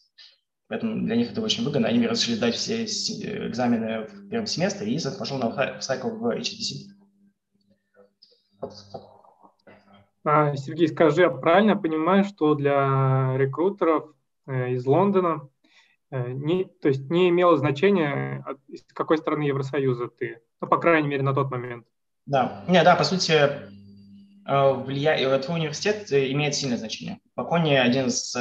[0.70, 1.88] Поэтому для них это очень выгодно.
[1.88, 6.98] Они решили сдать все экзамены в первом семестре и пошел на сайкл в HTC.
[10.26, 14.14] А, Сергей, скажи, я правильно понимаю, что для рекрутеров
[14.46, 15.57] э, из Лондона э,
[16.12, 21.24] не, то есть не имело значения, из какой страны Евросоюза ты, ну, по крайней мере,
[21.24, 21.86] на тот момент?
[22.26, 25.40] Да, не, да, по сути, э, влия...
[25.40, 27.20] твой университет имеет сильное значение.
[27.36, 28.36] Бакони один из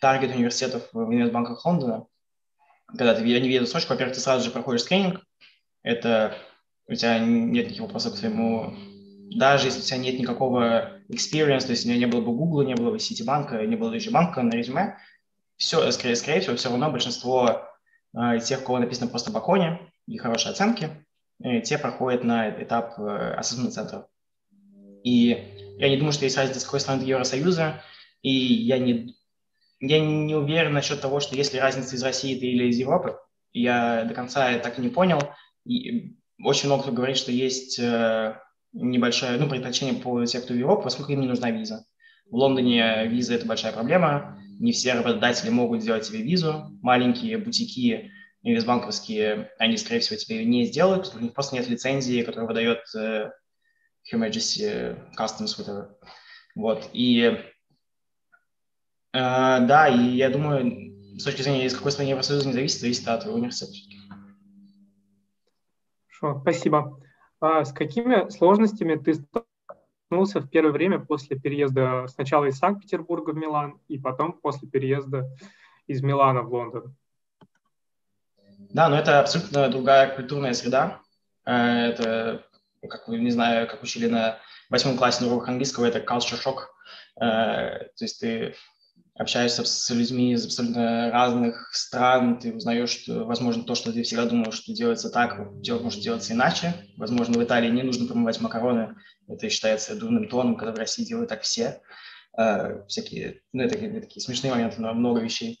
[0.00, 2.06] таргет университетов в инвестбанках Лондона.
[2.88, 5.20] Когда ты, они видят срочку, во-первых, ты сразу же проходишь скрининг,
[5.82, 6.34] это
[6.88, 8.74] у тебя нет никаких вопросов к твоему
[9.34, 12.62] даже если у тебя нет никакого experience, то есть у меня не было бы Google,
[12.62, 14.96] не было бы Ситибанка, не было Deutsche Bank на резюме,
[15.56, 17.68] все, скорее, скорее всего, все равно большинство
[18.14, 20.90] э, тех, у кого написано просто Баконе и хорошие оценки,
[21.42, 24.06] э, те проходят на этап э, ассессмент центра.
[25.02, 27.82] И я не думаю, что есть разница, с какой страны Евросоюза,
[28.22, 29.14] и я не,
[29.80, 33.18] я не уверен насчет того, что есть ли разница из России или из Европы.
[33.52, 35.20] Я до конца так и не понял.
[35.64, 38.38] И очень много кто говорит, что есть э,
[38.72, 41.86] небольшое, ну, предпочтение по сектору Европы, поскольку им не нужна виза.
[42.30, 44.42] В Лондоне виза– это большая проблема.
[44.58, 46.70] Не все работодатели могут сделать тебе визу.
[46.82, 48.10] Маленькие бутики
[48.42, 53.32] инвестбанковские, они, скорее всего, тебе не сделают, у них просто нет лицензии, которую выдает Her
[54.12, 55.88] Majesty Customs, whatever.
[56.54, 56.88] Вот.
[56.92, 57.24] И
[59.12, 63.08] uh, да, и я думаю, с точки зрения, из какой страны Евросоюза не зависит, зависит
[63.08, 63.96] от университета.
[66.08, 67.00] Хорошо, спасибо.
[67.40, 69.14] А с какими сложностями ты
[70.06, 75.28] столкнулся в первое время после переезда сначала из Санкт-Петербурга в Милан и потом после переезда
[75.88, 76.94] из Милана в Лондон?
[78.70, 81.00] Да, но это абсолютно другая культурная среда.
[81.44, 82.46] Э, это,
[82.88, 84.38] как вы, не знаю, как учили на
[84.70, 86.58] восьмом классе на уроках английского, это culture shock.
[87.20, 88.54] Э, то есть ты
[89.18, 94.26] общаешься с людьми из абсолютно разных стран, ты узнаешь, что, возможно, то, что ты всегда
[94.26, 96.74] думал, что делается так, делать может делаться иначе.
[96.96, 98.94] Возможно, в Италии не нужно промывать макароны,
[99.26, 101.80] это считается дурным тоном, когда в России делают так все.
[102.38, 105.60] Э, всякие, ну, это такие, такие смешные моменты, но много вещей.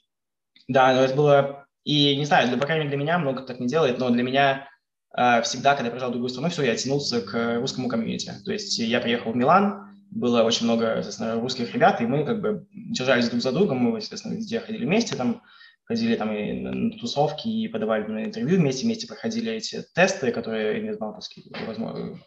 [0.68, 1.66] Да, но это было...
[1.84, 4.22] И не знаю, для, по крайней мере, для меня много так не делает, но для
[4.22, 4.68] меня
[5.16, 8.32] э, всегда, когда я приезжал в другую страну, все, я тянулся к русскому комьюнити.
[8.44, 12.40] То есть я приехал в Милан, было очень много, соответственно, русских ребят, и мы как
[12.40, 15.42] бы держались друг за другом, мы, соответственно, везде ходили вместе, там,
[15.84, 20.80] ходили там и на тусовки, и подавали на интервью вместе, вместе проходили эти тесты, которые
[20.80, 22.18] инвестбанковские, возможно,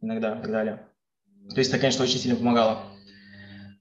[0.00, 0.88] иногда и так далее.
[1.50, 2.84] То есть это, конечно, очень сильно помогало.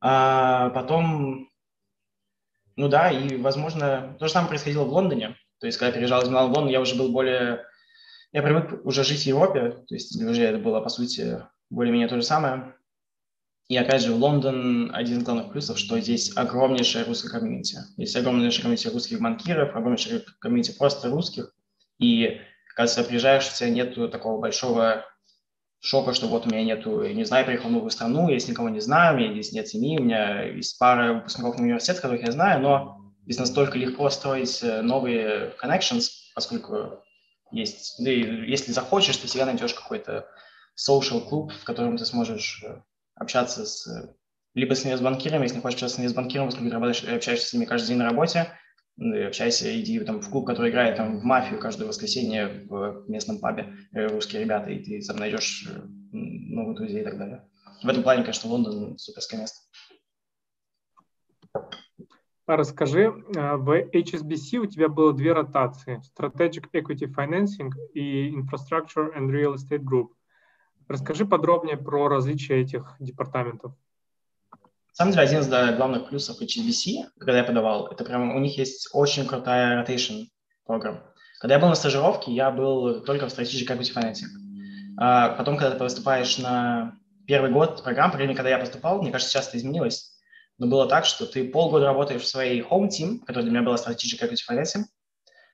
[0.02, 1.50] А потом,
[2.76, 5.36] ну да, и, возможно, то же самое происходило в Лондоне.
[5.60, 7.64] То есть, когда переезжал из Милана в Лондон, я уже был более...
[8.32, 12.08] Я привык уже жить в Европе, то есть для уже это было, по сути, более-менее
[12.08, 12.74] то же самое.
[13.72, 17.78] И опять же, Лондон один из главных плюсов, что здесь огромнейшая русская комьюнити.
[17.96, 21.56] Есть огромнейшая комьюнити русских банкиров, огромнейшая комьюнити просто русских.
[21.98, 22.42] И
[22.76, 25.06] когда ты приезжаешь, у тебя нет такого большого
[25.80, 28.68] шока, что вот у меня нету, не знаю, приехал в новую страну, я здесь никого
[28.68, 32.34] не знаю, у меня здесь нет семьи, у меня есть пара выпускников университета, которых я
[32.34, 37.02] знаю, но здесь настолько легко строить э, новые connections, поскольку
[37.54, 40.28] есть, да, если захочешь, ты всегда найдешь какой-то
[40.76, 42.82] social клуб, в котором ты сможешь э,
[43.22, 43.88] общаться с
[44.54, 47.66] либо с инвестбанкирами, если не хочешь общаться с инвестбанкиром, если ты работаешь, общаешься с ними
[47.66, 48.48] каждый день на работе,
[48.98, 53.40] ну общайся, иди там, в клуб, который играет там, в мафию каждое воскресенье в местном
[53.40, 55.82] пабе, э, русские ребята, и ты там найдешь э,
[56.12, 57.48] новых друзей и так далее.
[57.82, 59.60] В этом плане, конечно, Лондон суперское место.
[62.46, 69.16] А расскажи, э, в HSBC у тебя было две ротации– Strategic Equity Financing и Infrastructure
[69.16, 70.10] and Real Estate Group–
[70.91, 73.71] Расскажи подробнее про различия этих департаментов.
[74.51, 78.58] На самом деле, один из главных плюсов HSBC, когда я подавал, это прям у них
[78.58, 80.25] есть очень крутая rotation
[80.65, 81.01] программа.
[81.39, 84.97] Когда я был на стажировке, я был только в Strategic Equity Financing.
[84.97, 89.12] А потом, когда ты поступаешь на первый год программы, по времени, когда я поступал, мне
[89.12, 90.19] кажется, сейчас это изменилось,
[90.58, 93.77] но было так, что ты полгода работаешь в своей home team, который для меня была
[93.77, 94.84] Strategic Equity Financing,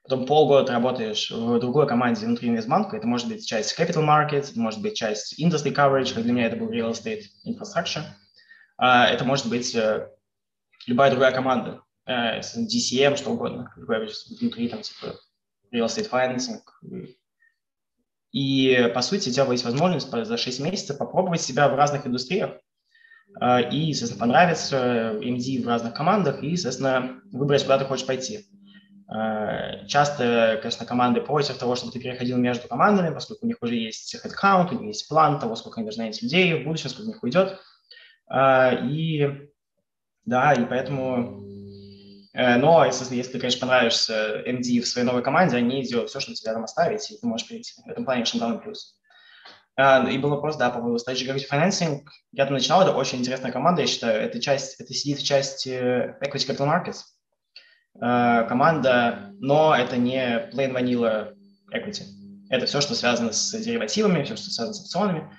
[0.07, 4.59] потом полгода работаешь в другой команде внутри инвестбанка, это может быть часть capital market, это
[4.59, 8.03] может быть часть industry coverage, как для меня это был real estate infrastructure,
[8.77, 10.09] а, это может быть э,
[10.85, 11.81] любая другая команда.
[12.05, 15.19] э, DCM, что угодно, внутри там типа
[15.73, 16.61] real estate financing.
[18.31, 22.51] И, по сути, у тебя есть возможность за 6 месяцев попробовать себя в разных индустриях
[23.41, 28.47] э, и, естественно, понравится MD в разных командах и, естественно, выбрать, куда ты хочешь пойти.
[29.09, 33.75] Э, часто, конечно, команды против того, чтобы ты переходил между командами, поскольку у них уже
[33.75, 37.09] есть headcount, у них есть план того, сколько они должны нанять людей в будущем, сколько
[37.09, 37.59] у них уйдет.
[38.29, 39.49] Э, и
[40.25, 41.41] да, и поэтому...
[42.33, 46.19] Э, но, если, если ты, конечно, понравишься MD в своей новой команде, они сделают все,
[46.19, 47.81] чтобы тебя там оставить, и ты можешь перейти.
[47.85, 48.99] В этом плане, конечно, главный плюс.
[49.79, 52.01] И был вопрос, да, по поводу strategic equity financing.
[52.31, 54.19] Я там начинал, это очень интересная команда, я считаю.
[54.19, 55.69] Это часть, это сидит в части
[56.19, 57.03] equity capital markets.
[57.99, 61.33] Э, команда, но это не plain vanilla
[61.73, 62.03] equity.
[62.49, 65.31] Это все, что связано с деривативами, все, что связано с опционами.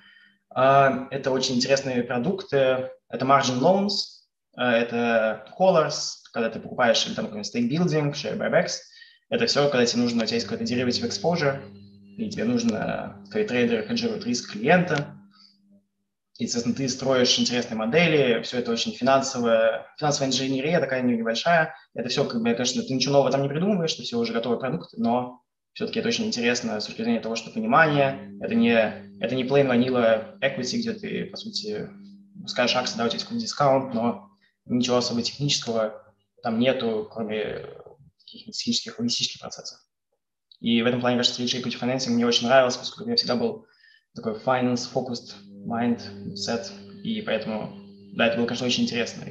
[0.55, 2.90] Э, это очень интересные продукты.
[3.09, 4.25] Это margin loans,
[4.57, 8.79] э, это collars, когда ты покупаешь или там какой-нибудь stake building, share buybacks.
[9.31, 11.61] Это все, когда тебе нужно, у тебя есть какой-то derivative exposure,
[12.16, 15.17] и тебе нужно, твои трейдеры хеджируют риск клиента,
[16.38, 21.74] и, соответственно, ты строишь интересные модели, все это очень финансовая, финансовая инженерия такая небольшая.
[21.94, 24.61] Это все, как бы, конечно, ты ничего нового там не придумываешь, это все уже готовые
[24.61, 28.72] продукты, но все-таки это очень интересно с точки зрения того, что понимание, это не,
[29.20, 31.90] это не plain vanilla equity, где ты, по сути,
[32.40, 34.31] пускаешь акции, да, у тебя есть какой-то дискаунт, но
[34.64, 37.66] ничего особо технического там нету, кроме
[38.20, 39.81] каких-нибудь технических, логистических процессов.
[40.61, 43.66] И в этом плане, кажется, strategic equity financing мне очень нравился, поскольку я всегда был
[44.14, 45.35] такой finance-focused
[45.66, 46.71] mindset,
[47.03, 47.73] и поэтому,
[48.14, 49.25] да, это было, конечно, очень интересно.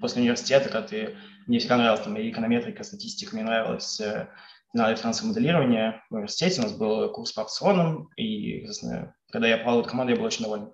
[0.00, 4.28] После университета, когда ты, мне всегда нравилась там и эконометрика, статистика, мне нравилось э,
[4.72, 6.02] финансовое моделирование.
[6.10, 8.24] В университете у нас был курс по опционам, и,
[8.60, 10.72] естественно, когда я попал в эту команду, я был очень доволен.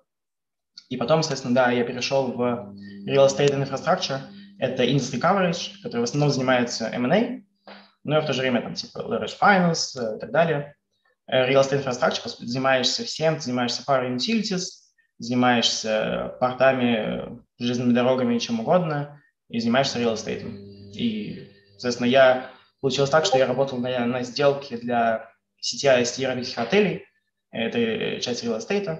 [0.89, 2.41] И потом, соответственно, да, я перешел в
[3.07, 4.21] Real Estate and Infrastructure.
[4.59, 7.41] Это industry coverage, который в основном занимается M&A,
[8.03, 10.75] но и в то же время там типа leverage finance э, и так далее.
[11.27, 14.65] Э, real estate infrastructure, занимаешься всем, ты занимаешься power utilities,
[15.19, 20.43] занимаешься портами, железными дорогами, чем угодно, и занимаешься real estate.
[20.95, 25.29] И, соответственно, я получилось так, что я работал на, на сделке для
[25.61, 27.05] из европейских отелей,
[27.51, 28.99] это часть real estate.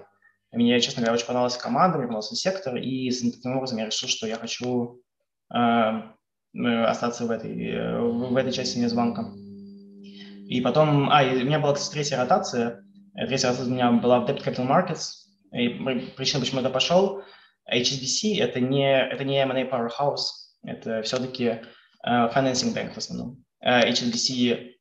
[0.54, 4.28] Мне, честно говоря, очень понравилась команда, мне понравился сектор, и таким образом я решил, что
[4.28, 5.02] я хочу
[5.54, 9.34] э, э остаться в этой, э, в этой части Несбанка.
[10.48, 12.84] И потом, а, и у меня была, третья ротация.
[13.16, 15.24] Э, третья ротация у меня была в Debt Capital Markets.
[15.52, 15.70] И
[16.16, 17.22] причина, почему я пошел,
[17.72, 20.26] HSBC это не, это не M&A powerhouse,
[20.64, 21.60] это все-таки uh,
[22.06, 23.44] э, financing bank в основном.
[23.64, 24.72] Uh, HSBC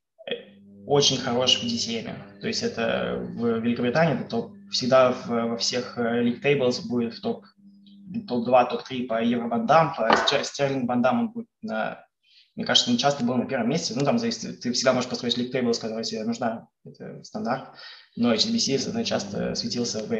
[0.85, 2.41] очень хорош в DCM.
[2.41, 7.21] То есть это в Великобритании это топ, всегда в, во всех league tables будет в
[7.21, 7.45] топ
[8.27, 10.09] топ-2, топ-3 по евробандам, по
[10.43, 12.05] стерлинг бандам он будет на
[12.55, 13.93] мне кажется, не часто был на первом месте.
[13.95, 17.69] Ну, там зависит, ты всегда можешь построить tables, которая тебе нужна, это стандарт.
[18.15, 20.11] Но соответственно, часто светился в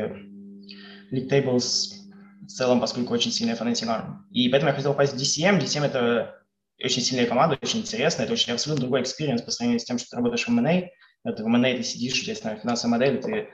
[1.30, 1.94] tables
[2.42, 4.24] в целом, поскольку очень сильная financing arm.
[4.32, 5.60] И поэтому я хотел попасть в DCM.
[5.60, 6.44] DCM– это
[6.84, 10.10] очень сильная команда, очень интересная, это очень абсолютно другой experience по сравнению с тем, что
[10.10, 10.90] ты работаешь в M&A.
[11.24, 13.50] Это в M&A ты сидишь, у тебя есть финансовая модель, ты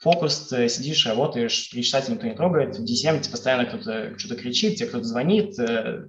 [0.00, 2.76] фокус, ты сидишь, работаешь, тебя никто не трогает.
[2.76, 6.06] В DCM тебе постоянно кто-то что-то кричит, тебе кто-то звонит, э,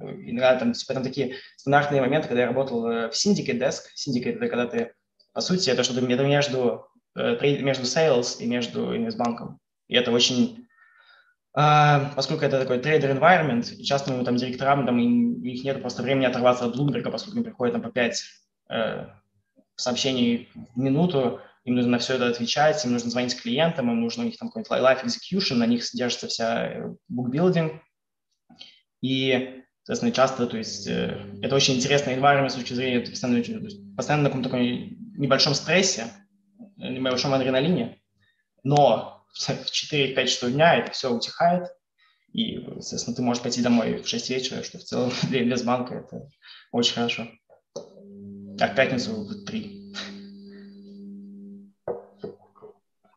[0.00, 3.82] иногда там, типа, там такие стандартные моменты, когда я работал э, в Syndicate Desk.
[3.96, 4.92] Syndicate– это когда ты,
[5.32, 9.58] по сути, это что-то между, э, между sales и между инвестбанком.
[9.88, 10.66] И это очень
[11.58, 16.02] Uh, поскольку это такой трейдер environment, часто мы там директорам, там, у них нет просто
[16.02, 18.22] времени оторваться от Bloomberg, поскольку им приходит там по 5
[18.70, 19.06] uh,
[19.74, 24.22] сообщений в минуту, им нужно на все это отвечать, им нужно звонить клиентам, им нужно
[24.22, 27.80] у них там какой-нибудь live execution, на них держится вся bookbuilding.
[29.00, 33.40] И Соответственно, часто, то есть, э, это очень интересный environment с точки зрения, ты постоянно,
[33.96, 34.66] постоянно на каком-то таком
[35.16, 36.06] небольшом стрессе,
[36.58, 38.00] э, небольшом адреналине,
[38.64, 41.68] но в 4-5 часов дня это все утихает,
[42.32, 45.94] и, соответственно, ты можешь пойти домой в 6 вечера, что в целом для, для банка
[45.94, 46.28] это
[46.72, 47.28] очень хорошо.
[48.58, 49.92] А в пятницу в 3.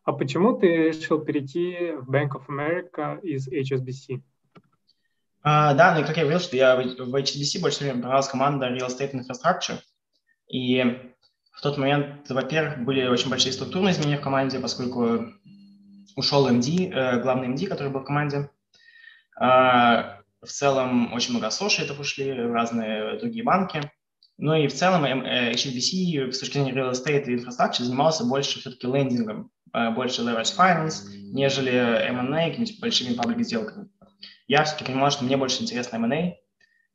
[0.03, 4.21] А почему ты решил перейти в Bank of America из HSBC?
[5.41, 8.27] А, да, ну и как я говорил, что я в, в HDC больше всего понравилась
[8.27, 9.79] команда Real Estate Infrastructure.
[10.47, 10.83] И
[11.51, 15.33] в тот момент, во-первых, были очень большие структурные изменения в команде, поскольку
[16.15, 18.49] ушел MD, э, главный MD, который был в команде.
[19.39, 23.91] А, в целом очень много ассошиетов ушли, разные другие банки.
[24.37, 28.59] Ну и в целом э, HSBC с точки зрения real estate и infrastructure занимался больше
[28.59, 33.89] все-таки лендингом, э, больше leverage finance, нежели M&A, какими-то большими паблик сделками.
[34.49, 36.35] Я все-таки понимал, что мне больше интересно M&A,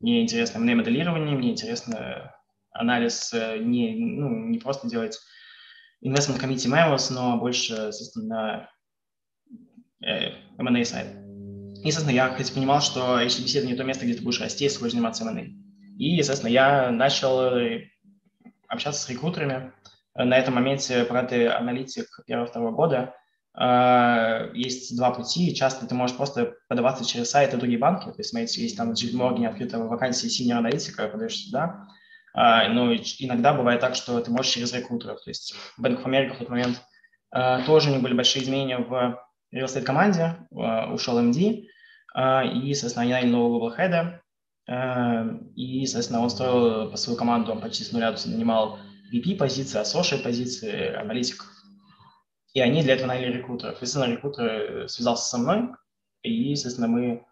[0.01, 2.35] Мне интересно M&A моделирование, мне интересно
[2.71, 5.17] анализ, не, ну, не просто делать
[6.05, 8.69] investment committee memos, но больше, естественно,
[10.01, 11.07] на M&A сайт.
[11.81, 14.79] Естественно, я хоть понимал, что HTBC– это не то место, где ты будешь расти, если
[14.79, 15.43] будешь заниматься M&A.
[15.97, 17.57] И, естественно, я начал
[18.67, 19.71] общаться с рекрутерами.
[20.13, 23.15] На этом моменте, ты аналитик первого-второго года,
[23.57, 25.55] есть два пути.
[25.55, 28.05] Часто ты можешь просто подаваться через сайты другие банки.
[28.05, 31.87] То есть, смотрите, есть там JP Morgan открыта вакансия синьор аналитика, подаешь сюда.
[32.35, 35.23] А, но иногда бывает так, что ты можешь через рекрутеров.
[35.23, 36.81] То есть Bank of America в тот момент
[37.31, 39.17] а, тоже них были большие изменения в
[39.53, 44.21] real estate команде, ушел MD, и, соответственно, они наняли нового хеда,
[45.55, 48.79] и, соответственно, он строил по свою команду, он почти с нуля нанимал
[49.13, 51.47] VP позиции, associate позиции, аналитиков.
[52.55, 53.81] И они для этого наняли рекрутеров.
[53.81, 55.71] Естественно, рекрутер э, связался со мной,
[56.23, 57.25] и, соответственно, мы...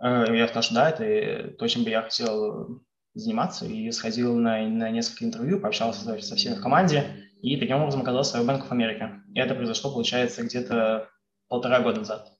[0.00, 2.82] Э, я сказал, что да, это то, чем бы я хотел
[3.14, 8.02] заниматься, и сходил на, на несколько интервью, пообщался со всеми в команде, и таким образом
[8.02, 9.20] оказался в Bank of America.
[9.32, 11.08] И это произошло, получается, где-то
[11.46, 12.32] полтора года назад.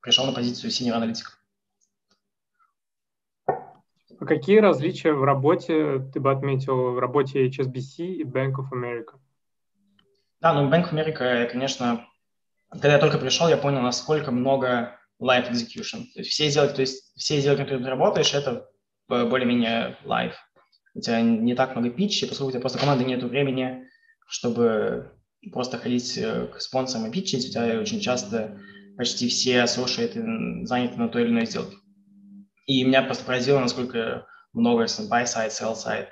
[0.00, 1.30] Пришел на позицию синего аналитика.
[4.18, 9.20] Какие различия в работе ты бы отметил в работе HSBC и Bank of America?
[10.42, 12.04] Да, ну Bank of America, конечно,
[12.68, 16.04] когда я только пришел, я понял, насколько много live execution.
[16.14, 18.68] То есть все сделки, то есть все сделки, которые ты работаешь, это
[19.06, 20.34] более-менее live.
[20.94, 23.84] У тебя не так много питчей, поскольку у тебя просто команды нет времени,
[24.26, 25.12] чтобы
[25.52, 27.46] просто ходить э, к спонсорам и питчить.
[27.46, 28.60] У тебя очень часто
[28.96, 31.76] почти все associates заняты на той или иной сделке.
[32.66, 36.08] И меня просто поразило, насколько много buy side, sell side,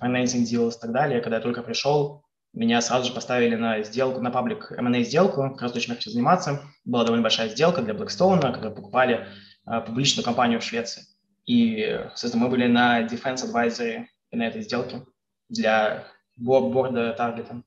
[0.00, 1.20] financing deals и так далее.
[1.20, 2.25] Когда я только пришел,
[2.56, 6.62] меня сразу же поставили на сделку, на паблик M&A сделку, как раз то, хочу заниматься.
[6.84, 9.26] Была довольно большая сделка для Blackstone, когда покупали
[9.68, 11.02] uh, публичную компанию в Швеции.
[11.44, 15.02] И, соответственно, мы были на Defense Advisory на этой сделке
[15.50, 16.04] для
[16.36, 17.62] борда таргета.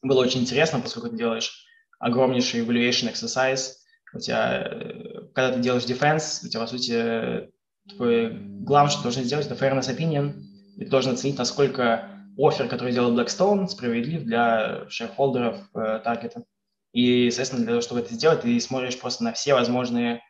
[0.00, 1.66] Было очень интересно, поскольку ты делаешь
[1.98, 3.72] огромнейший evaluation exercise.
[4.12, 7.50] У тебя, э, когда ты делаешь defense, у тебя, по сути,
[7.88, 10.40] твой главное, что ты должен сделать, это fairness opinion,
[10.76, 16.44] и ты должен оценить, насколько офер, который делал Blackstone, справедлив для шерхолдеров э, таргета.
[16.92, 20.22] И, соответственно, для того, чтобы это сделать, ты смотришь просто на все возможные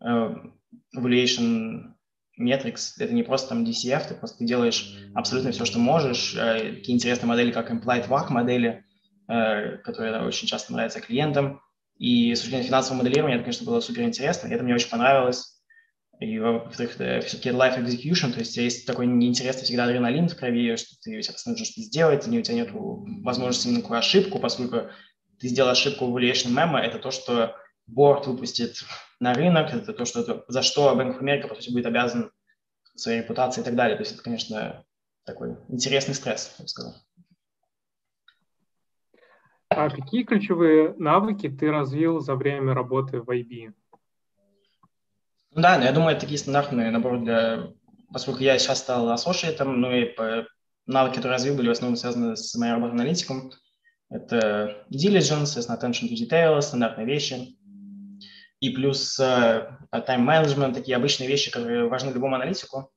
[0.00, 0.34] э,
[0.96, 1.94] valuation
[2.38, 2.92] metrics.
[2.98, 6.34] Это не просто там DCF, ты просто делаешь абсолютно все, что можешь.
[6.36, 8.84] Э, такие интересные модели, как implied WACC модели,
[9.28, 11.60] э, которые очень часто нравятся клиентам.
[11.98, 15.57] И с точки зрения финансового моделирования это, конечно, было супер интересно, это мне очень понравилось.
[16.20, 20.96] И, во-вторых, все-таки life execution, то есть есть такой неинтересный всегда адреналин в крови, что
[21.00, 24.90] ты тебя нужно что-то сделать, и у тебя нет возможности на никакую ошибку, поскольку
[25.38, 28.82] ты сделал ошибку в valuation мема, это то, что борт выпустит
[29.20, 32.32] на рынок, это то, что это, за что Bank of America, по сути, будет обязан
[32.96, 33.96] своей репутацией и так далее.
[33.96, 34.84] То есть это, конечно,
[35.24, 36.94] такой интересный стресс, я бы сказал.
[39.68, 43.72] А какие ключевые навыки ты развил за время работы в IB?
[45.58, 47.72] Да, я думаю, это такие стандартные наборы для...
[48.12, 50.46] Поскольку я сейчас стал ассошиетом, ну и по...
[50.86, 53.50] навыки, которые развил, были в основном связаны с моей работой аналитиком.
[54.08, 57.56] Это diligence, attention to detail, стандартные вещи.
[58.60, 62.92] И плюс time management, такие обычные вещи, которые важны любому аналитику.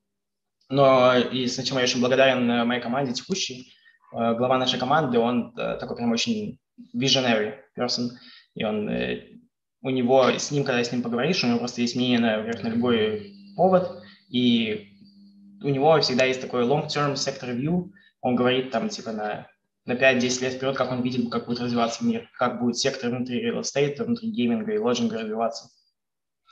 [0.68, 3.74] Но и с чем я очень благодарен э, моей команде текущей.
[4.14, 6.58] Uh, глава нашей команды, он такой прям очень
[6.94, 8.10] visionary person.
[8.54, 8.88] И он
[9.82, 12.68] у него, с ним, когда с ним поговоришь, у него просто есть мнение на, на
[12.68, 14.88] любой повод, и
[15.62, 17.90] у него всегда есть такой long-term sector view,
[18.20, 19.48] он говорит там типа на,
[19.84, 23.44] на 5-10 лет вперед, как он видит, как будет развиваться мир, как будет сектор внутри
[23.44, 25.68] real estate, внутри гейминга и лоджинга развиваться.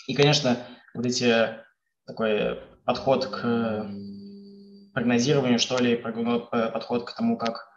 [0.09, 0.57] И, конечно,
[0.95, 1.61] вот эти
[2.07, 3.87] такой подход к
[4.93, 7.69] прогнозированию, что ли, подход к тому, как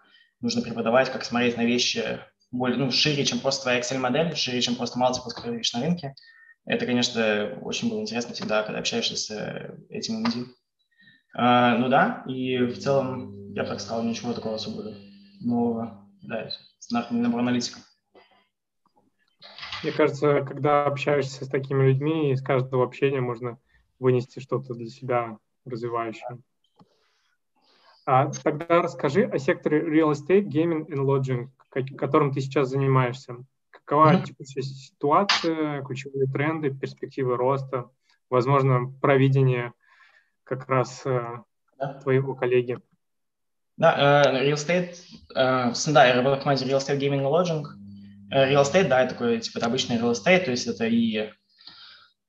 [0.41, 2.19] нужно преподавать, как смотреть на вещи
[2.53, 6.13] более, ну, шире, чем просто твоя Excel-модель, шире, чем просто multiples, которые видишь на рынке.
[6.65, 10.45] Это, конечно, очень было интересно всегда, когда общаешься с э, этим MD.
[11.35, 14.93] А, ну да, и в целом, я бы так сказал, ничего такого особого
[15.41, 16.07] нового.
[16.21, 16.49] Да,
[16.79, 17.81] стандартный набор аналитиков.
[19.81, 23.57] Мне кажется, когда общаешься с такими людьми, из каждого общения можно
[23.99, 26.39] вынести что-то для себя развивающее.
[28.05, 31.49] А, тогда расскажи о секторе real estate, gaming and lodging
[31.97, 33.37] которым ты сейчас занимаешься.
[33.71, 34.23] Какова mm-hmm.
[34.23, 37.89] текущая ситуация, ключевые тренды, перспективы роста,
[38.29, 39.73] возможно, провидение
[40.43, 41.21] как раз э,
[41.77, 41.93] да.
[41.95, 42.79] твоего коллеги?
[43.75, 44.95] Да, uh, real estate,
[45.35, 47.63] uh, да, я работаю в команде real estate gaming lodging.
[48.31, 51.29] Real estate, да, это такой, типа, это обычный real estate, то есть это и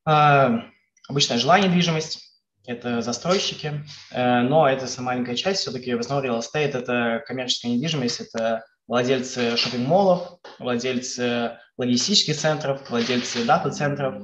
[0.05, 2.25] обычная жилая недвижимость,
[2.67, 8.21] это застройщики, э, но это маленькая часть, все-таки в основном real estate– это коммерческая недвижимость,
[8.21, 14.23] это владельцы шопинг-моллов, владельцы логистических центров, владельцы дата-центров,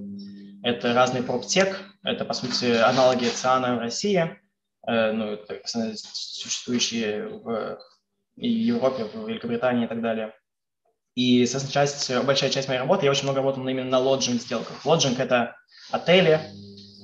[0.62, 4.38] это разный proptech, это, по сути, аналоги ЦИАНа в России,
[4.86, 5.60] э, ну, это
[5.96, 7.78] существующие в
[8.36, 10.34] Европе, в Великобритании и так далее.
[11.14, 14.84] И, соответственно, часть, большая часть моей работы, я очень много работал именно на lodging сделках.
[14.84, 15.56] Lodging– это
[15.90, 16.40] отели,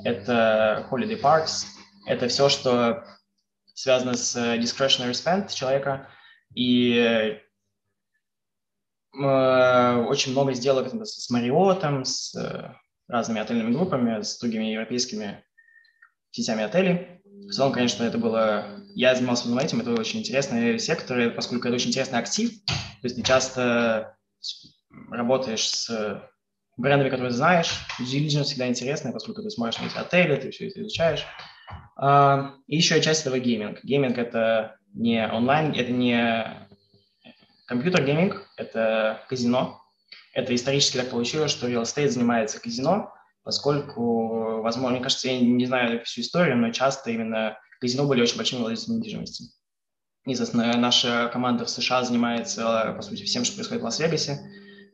[0.04, 1.64] это holiday parks,
[2.06, 3.04] это все, что
[3.74, 6.08] связано с discretionary spend человека.
[6.54, 7.40] И э,
[9.18, 12.74] очень много сделок с Marriott, с э,
[13.08, 15.44] разными отельными группами, с другими европейскими
[16.30, 17.22] сетями отелей.
[17.24, 18.84] В целом, конечно, это было...
[18.94, 22.50] Я занимался именно этим, это очень интересный сектор, поскольку это очень интересный актив.
[22.66, 24.16] То есть ты часто
[25.10, 26.22] работаешь с
[26.76, 27.72] брендами, которые знаешь.
[28.00, 31.24] Diligence всегда интересно, поскольку ты сможешь найти отели, ты все это изучаешь.
[31.96, 33.82] А, и еще часть этого gaming.
[33.82, 36.65] Гейминг– это не онлайн, это не
[37.66, 39.82] компьютер-гейминг, это казино.
[40.32, 43.12] Это исторически так получилось, что real estate занимается казино,
[43.42, 48.36] поскольку, возможно, мне кажется, я не знаю всю историю, но часто именно казино были очень
[48.36, 49.44] большими владельцами недвижимости.
[50.26, 54.40] И, соответственно, наша команда в США занимается, по сути, всем, что происходит в Лас-Вегасе.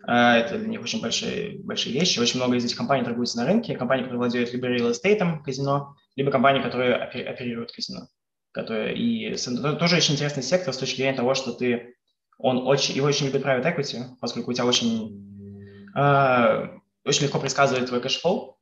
[0.07, 2.19] А, это для них очень большие, большие вещи.
[2.19, 3.77] Очень много из этих компаний торгуются на рынке.
[3.77, 8.09] Компании, которые владеют либо real estate казино, либо компании, которые оперируют казино.
[8.53, 9.35] Которые, и
[9.79, 11.95] тоже очень интересный сектор с точки зрения того, что ты,
[12.43, 16.69] он очень, его очень любит private equity, поскольку у тебя очень, э,
[17.05, 18.59] очень легко предсказывает твой cash flow,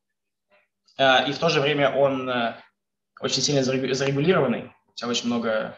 [0.99, 2.55] э, и в то же время он э,
[3.20, 5.76] очень сильно зарегулированный, у тебя очень много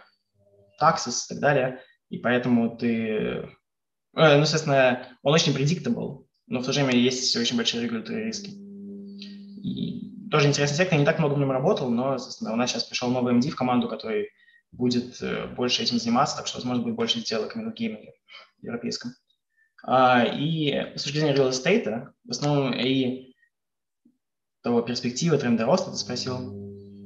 [0.79, 1.81] taxes и так далее,
[2.11, 3.49] и поэтому ты
[4.15, 8.27] Э, ну, соответственно, он очень predictable, но в то же время есть очень большие регуляторные
[8.27, 8.51] риски.
[8.51, 12.71] И тоже интересный сектор, я не так много в нем работал, но, соответственно, у нас
[12.71, 14.31] сейчас пришел новый MD в команду, который
[14.73, 18.15] будет э, больше этим заниматься, так что, возможно, будет больше сделок именно в гейминге
[18.63, 19.15] европейском.
[19.85, 23.35] А, и с точки зрения real estate, в основном и
[24.63, 26.39] того перспективы, тренда роста, ты спросил,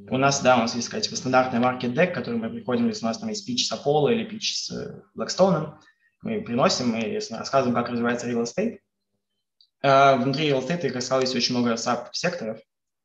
[0.09, 3.09] у нас, да, у нас есть, сказать, стандартный market deck, который мы приходим, если у
[3.09, 5.75] нас там есть pitch с Apollo или pitch с э, Blackstone,
[6.23, 8.79] мы приносим и рассказываем, как развивается real estate.
[9.83, 12.61] А, внутри real estate, как сказал, есть очень много саб-секторов.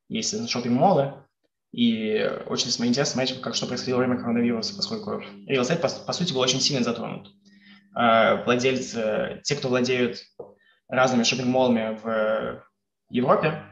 [0.10, 1.24] Есть шопинг-моллы,
[1.72, 6.14] и очень интересно смотреть, как что происходило во время коронавируса, поскольку real estate, по, по
[6.14, 7.32] сути, был очень сильно затронут.
[7.94, 10.20] А, владельцы, те, кто владеют
[10.90, 12.64] разными шопинг-моллами в
[13.10, 13.64] Европе,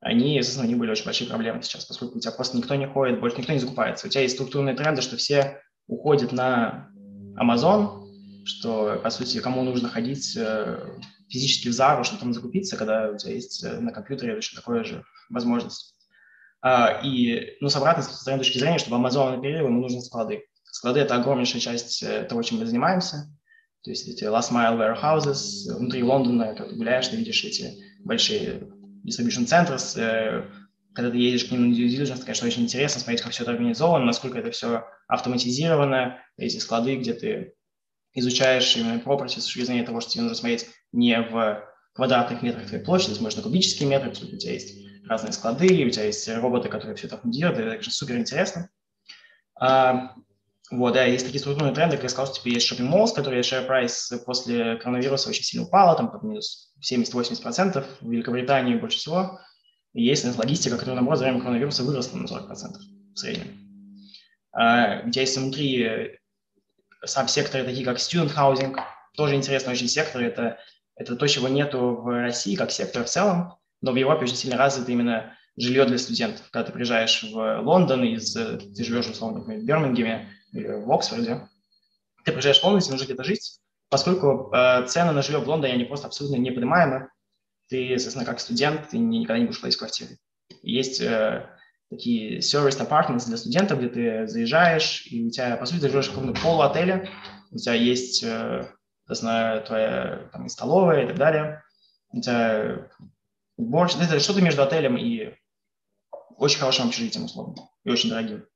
[0.00, 2.86] они, естественно, у них были очень большие проблемы сейчас, поскольку у тебя просто никто не
[2.86, 4.06] ходит, больше никто не закупается.
[4.06, 6.90] У тебя есть структурные тренды, что все уходят на
[7.36, 8.06] Amazon,
[8.44, 13.16] что, по сути, кому нужно ходить э, физически в Зару, чтобы там закупиться, когда у
[13.16, 15.97] тебя есть э, на компьютере точно такое же возможность.
[16.60, 20.44] А, и, ну, с обратной стороны точки зрения, чтобы Amazon оперировал, ему нужны склады.
[20.64, 23.28] Склады– это огромнейшая часть э, того, чем мы занимаемся.
[23.82, 28.68] То есть эти last mile warehouses, внутри Лондона, когда ты гуляешь, ты видишь эти большие
[29.06, 29.94] distribution centers,
[30.94, 33.52] когда ты едешь к ним на due diligence, конечно, очень интересно смотреть, как все это
[33.52, 37.54] организовано, насколько это все автоматизировано, эти склады, где ты
[38.14, 42.66] изучаешь именно property с точки зрения того, что тебе нужно смотреть не в квадратных метрах
[42.66, 46.96] твоей площади, на кубические метры, у тебя есть разные склады, у тебя есть роботы, которые
[46.96, 48.70] все это фундируют, это конечно супер интересно.
[49.60, 50.14] А,
[50.70, 53.40] вот, да, есть такие структурные тренды, как я сказал, что типа, есть shopping malls, которые
[53.40, 59.40] share price после коронавируса очень сильно упала, там под минус 70-80%, в Великобритании больше всего.
[59.94, 62.76] И есть логистика, которая, наоборот, за время коронавируса выросла на 40%
[63.14, 63.58] в среднем.
[64.52, 66.18] А, у тебя есть внутри
[67.04, 68.76] саб-секторы, такие как student housing,
[69.14, 70.22] тоже интересный очень сектор.
[70.22, 70.58] Это,
[70.96, 74.56] это то, чего нету в России как сектор в целом, но в Европе очень сильно
[74.56, 76.48] развито именно жилье для студентов.
[76.50, 81.48] Когда ты приезжаешь в Лондон, из, ты живешь, условно, в Бирмингеме или в Оксфорде,
[82.24, 85.74] ты приезжаешь в Лондон, тебе нужно где-то жить, поскольку э, цены на жилье в Лондоне,
[85.74, 87.08] они просто абсолютно неподнимаемы.
[87.68, 90.18] Ты, естественно, как студент, ты никогда не будешь платить в квартире.
[90.62, 91.46] Есть э,
[91.90, 96.08] такие service apartments для студентов, где ты заезжаешь, и у тебя, по сути, ты живешь
[96.08, 97.10] в каком-то полуотеле,
[97.50, 98.66] у тебя есть, э,
[99.08, 101.62] знаю, твоя там, столовая и так далее,
[102.12, 102.88] у тебя
[103.58, 105.34] борщ, это что-то между отелем и
[106.36, 108.46] очень хорошим общежитием, условно, и очень дорогим.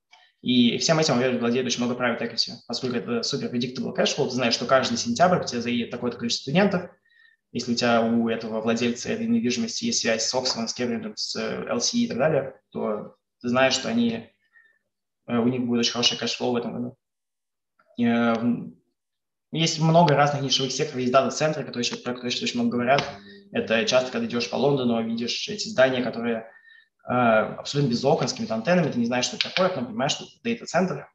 [0.41, 4.31] И всем этим, владеет очень много private equity, поскольку это супер predictable cash flow, ты
[4.31, 6.89] знаешь, что каждый сентябрь к тебе заедет такое-то количество студентов,
[7.53, 11.35] если у тебя у этого владельца этой недвижимости есть связь с Оксфордом, с Кембриджем, с
[11.37, 14.31] LSE и так далее, то ты знаешь, что они,
[15.27, 16.97] э, у них будет очень хороший cash flow в этом году.
[18.01, 18.33] Э,
[19.51, 23.03] есть много разных нишевых секторов, есть дата-центры, которые, про которые очень много говорят.
[23.53, 26.47] Это часто, когда идешь по Лондону, видишь эти здания, которые
[27.05, 30.23] абсолютно без окон, с какими-то антеннами, ты не знаешь, что это такое, но понимаешь, что
[30.23, 31.07] это data-центр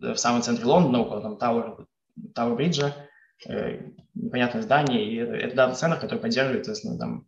[0.00, 1.86] в самом центре Лондона, около там Тауэр,
[2.34, 2.94] Тауэр Бриджа,
[4.14, 7.26] непонятное здание, и это, это дата-центр, который поддерживает, соответственно, там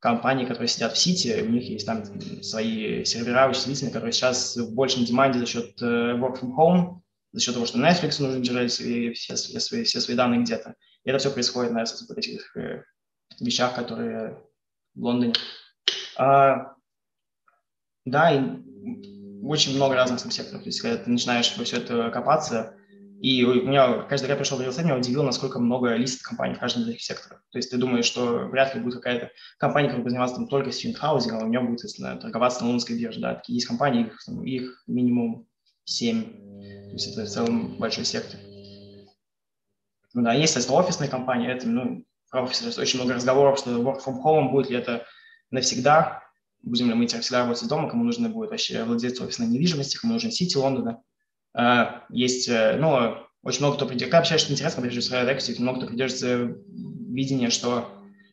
[0.00, 2.02] компании, которые сидят в Сити, у них есть там
[2.42, 7.00] свои сервера вычислительные, которые сейчас в большем деманде за счет work from home,
[7.32, 10.74] за счет того, что Netflix нужно держать все, все, свои, все свои данные где-то.
[11.04, 12.82] И это все происходит на этих э,
[13.44, 14.38] вещах, которые
[14.94, 15.34] в Лондоне.
[16.16, 16.74] А,
[18.04, 18.40] да, и
[19.42, 20.62] очень много разных секторов.
[20.62, 22.76] То есть, когда ты начинаешь во все это копаться,
[23.20, 26.58] и у меня, каждый раз пришел в real меня удивило, насколько много лист компаний в
[26.58, 27.42] каждом из этих секторов.
[27.50, 31.40] То есть ты думаешь, что вряд ли будет какая-то компания, которая будет там только студент-хаузингом,
[31.40, 33.20] а у нее будет, если торговаться на лондонской бирже.
[33.20, 35.46] Да, такие есть компании, их, их минимум
[35.84, 36.22] 7.
[36.22, 38.40] То есть это в целом большой сектор.
[40.14, 44.22] Ну да, есть, офисные компании, это, ну, про офис очень много разговоров, что work from
[44.22, 45.06] home будет ли это
[45.50, 46.22] навсегда,
[46.62, 49.96] будем ли мы теперь всегда работать из дома, кому нужно будет вообще владельцу офисной недвижимости,
[49.96, 51.02] кому нужен Сити Лондона.
[51.56, 55.86] Uh, есть, э, ну, очень много кто придерживается, когда общаешься интересно, придерживается Red много кто
[55.88, 56.56] придерживается
[57.12, 57.88] видения, что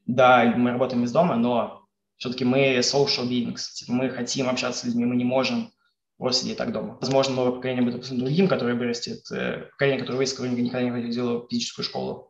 [0.05, 1.87] да, мы работаем из дома, но
[2.17, 5.71] все-таки мы social beings, типа мы хотим общаться с людьми, мы не можем
[6.17, 6.97] просто сидеть так дома.
[6.99, 11.39] Возможно, новое поколение будет абсолютно другим, которое вырастет, э, поколение, которое вырастет, никогда не ходило
[11.39, 12.26] в физическую школу.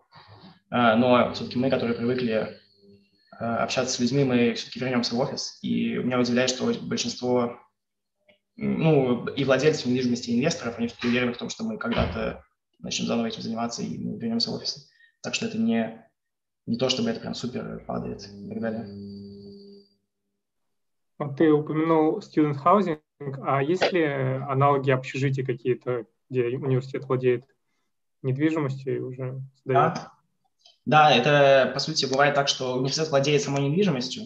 [0.69, 2.59] А, но все-таки мы, которые привыкли
[3.31, 5.59] а, общаться с людьми, мы все-таки вернемся в офис.
[5.61, 7.59] И меня удивляет, что большинство,
[8.55, 12.43] ну, и владельцев недвижимости, и инвесторов, они все-таки уверены в том, что мы когда-то
[12.79, 14.89] начнем заново этим заниматься и мы вернемся в офис.
[15.21, 16.05] Так что это не,
[16.65, 18.85] не то, чтобы это прям супер падает и так далее.
[21.35, 22.99] Ты упомянул student housing.
[23.41, 27.45] А есть ли аналоги общежитий какие-то, где университет владеет
[28.21, 29.95] недвижимостью и уже сдает?
[29.95, 30.16] Да.
[30.87, 34.25] Да, это, по сути, бывает так, что университет владеет самой недвижимостью,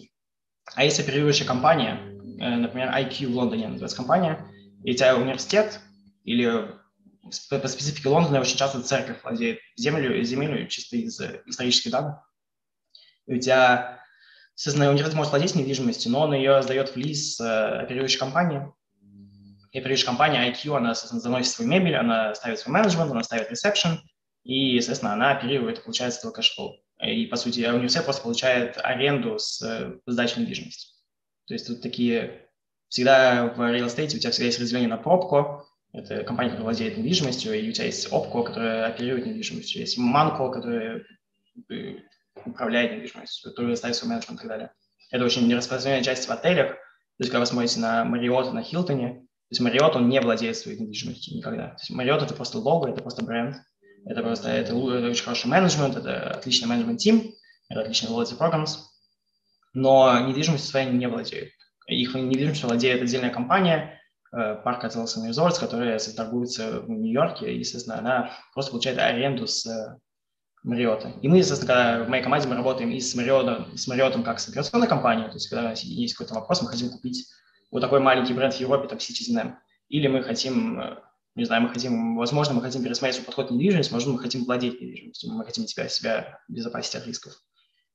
[0.76, 1.98] а есть оперирующая компания,
[2.40, 4.46] э, например, IQ в Лондоне называется компания,
[4.84, 5.80] и у тебя университет
[6.22, 6.70] или
[7.50, 12.18] по специфике Лондона очень часто церковь владеет землю, землю чисто из исторических данных.
[13.26, 14.00] И у тебя,
[14.54, 18.72] естественно, университет может владеть недвижимостью, но он ее сдает в lease э, оперирующей компании,
[19.72, 23.50] и прежде компания IQ, она, соответственно, заносит свою мебель, она ставит свой менеджмент, она ставит
[23.50, 24.00] ресепшн,
[24.44, 26.76] и, естественно, она оперирует, получается, этого cash flow.
[27.00, 30.88] И, по сути, университет просто получает аренду с э, сдачей недвижимости.
[31.46, 32.48] То есть тут такие...
[32.88, 36.96] Всегда в real estate у тебя всегда есть разделение на пробку, это компания, которая владеет
[36.96, 41.02] недвижимостью, и у тебя есть опко, которая оперирует недвижимостью, есть манко, которая
[41.70, 41.94] э,
[42.44, 44.72] управляет недвижимостью, которая ставит свой менеджмент и так далее.
[45.10, 46.72] Это очень нераспространенная часть в отелях.
[46.72, 46.76] То
[47.20, 50.78] есть, когда вы смотрите на Marriott, на Хилтоне, то есть Marriott, он не владеет своей
[50.78, 51.68] недвижимостью никогда.
[51.68, 53.56] То есть Marriott– это просто лого, это просто бренд,
[54.04, 57.34] это просто это, это очень хороший менеджмент, это отличный менеджмент-тим,
[57.68, 58.78] это отличный loyalty programs,
[59.74, 61.50] но недвижимостью своей не владеют.
[61.86, 64.00] Их недвижимостью владеет отдельная компания,
[64.30, 69.66] парк Hotels and Resorts, которая торгуется в Нью-Йорке, и, естественно, она просто получает аренду с
[70.66, 71.20] Marriott.
[71.20, 74.40] И мы, естественно, когда в моей команде мы работаем и с Marriott, с Marriott как
[74.40, 77.28] с операционной компанией, то есть когда есть какой-то вопрос, мы хотим купить
[77.70, 79.54] вот такой маленький бренд в Европе, там Citizen
[79.88, 80.96] Или мы хотим, э,
[81.34, 84.44] не знаю, мы хотим, возможно, мы хотим пересмотреть свой подход к недвижимости, возможно, мы хотим
[84.44, 87.34] владеть недвижимостью, мы хотим себя, себя обезопасить от рисков.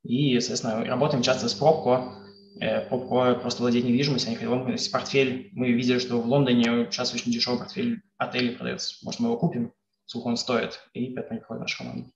[0.03, 2.13] И, соответственно, работаем часто с пробко,
[2.59, 7.13] э, пробко просто владеть недвижимостью, они хотят, если портфель, мы видели, что в Лондоне сейчас
[7.13, 9.73] очень дешевый портфель отелей продается, может, мы его купим,
[10.05, 12.09] сколько он стоит, и поэтому приходит наша команда.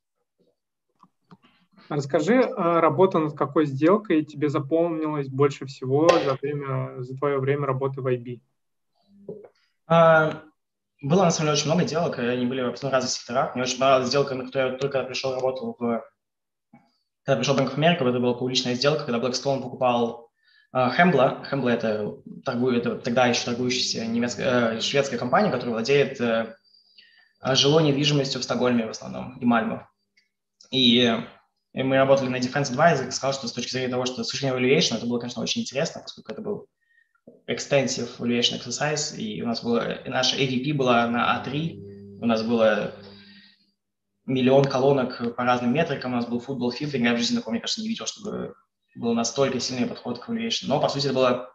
[1.90, 7.66] Расскажи, а, работа над какой сделкой тебе запомнилась больше всего за, время, за твое время
[7.66, 8.40] работы в IB?
[9.88, 10.42] А,
[11.02, 13.56] было, на самом деле, очень много сделок, они были в разных секторах.
[13.56, 16.04] Мне очень понравилась сделка, на которой я только пришел, работал в...
[17.24, 20.32] Когда пришел в of America, это была публичная сделка, когда Blackstone покупал
[20.74, 21.46] Хембла.
[21.50, 26.56] Хембла– это, это тогда еще торгующаяся немецкая, э, шведская компания, которая владеет э,
[27.44, 29.90] жилой недвижимостью в Стокгольме в основном и Мальмо.
[30.72, 31.14] И
[31.74, 34.78] и мы работали на Defense Advisor, и сказал, что с точки зрения того, что существование
[34.78, 36.68] evaluation, это было, конечно, очень интересно, поскольку это был
[37.54, 42.94] extensive evaluation exercise, и у нас было, наша AVP была на A3, у нас было
[44.26, 47.62] миллион колонок по разным метрикам, у нас был футбол фильтр, я в жизни такого, мне
[47.62, 48.54] кажется, не видел, чтобы
[48.96, 50.66] был настолько сильный подход к evaluation.
[50.68, 51.54] Но, по сути, это было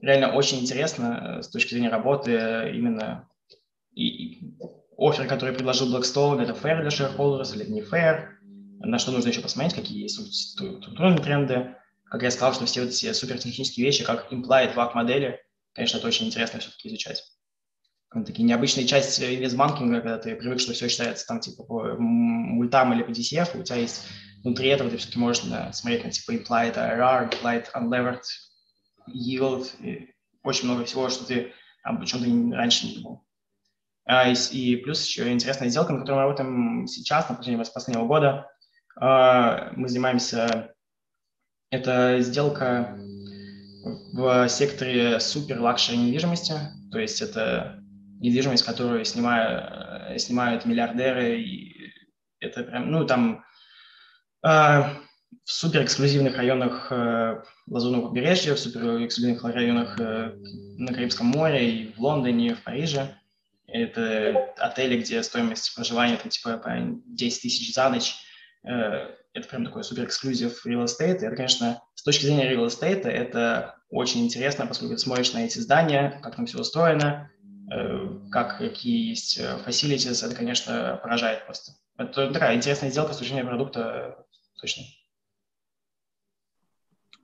[0.00, 3.28] реально очень интересно э, с точки зрения работы именно
[3.92, 4.54] и, и
[4.98, 8.28] офер, который предложил Blackstone, это fair для shareholders или не fair,
[8.80, 10.20] на что нужно еще посмотреть, какие есть
[10.52, 11.76] структурные тренды.
[12.10, 15.40] Как я сказал, что все вот эти супертехнические вещи, как implied WAC модели,
[15.74, 17.22] конечно, это очень интересно все-таки изучать.
[18.24, 23.02] Такие необычные части инвестбанкинга, когда ты привык, что все считается там типа по мультам или
[23.02, 24.06] по DCF, у тебя есть
[24.44, 28.22] внутри этого ты все-таки можешь да, смотреть на типа implied IRR, implied unlevered
[29.08, 31.52] yield, и очень много всего, что ты
[31.82, 33.24] об чем ты раньше не думал.
[34.06, 38.06] А, и, и плюс еще интересная сделка, на которой мы работаем сейчас, на протяжении последнего
[38.06, 38.50] года.
[38.96, 40.73] А, мы занимаемся,
[41.74, 42.96] это сделка
[44.12, 46.54] в секторе супер luxury недвижимости,
[46.90, 47.80] то есть это
[48.20, 51.92] недвижимость, которую снимают, снимают миллиардеры, и
[52.40, 53.44] это прям, ну, там
[54.42, 54.86] э, в
[55.44, 60.32] супер эксклюзивных районах э, Лазурного побережья, в супер эксклюзивных районах э,
[60.78, 63.18] на Карибском море, и в Лондоне, и в Париже.
[63.66, 68.14] Это отели, где стоимость проживания там типа по 10 тысяч за ночь.
[68.62, 71.18] Э, это прям такой супер эксклюзив real estate.
[71.18, 75.58] Это, конечно, с точки зрения real estate, это очень интересно, поскольку ты смотришь на эти
[75.58, 77.30] здания, как там все устроено,
[77.70, 81.72] э, как какие есть э, facilities, это, конечно, поражает просто.
[81.98, 84.24] Это такая интересная сделка с точки зрения продукта,
[84.60, 84.84] точно.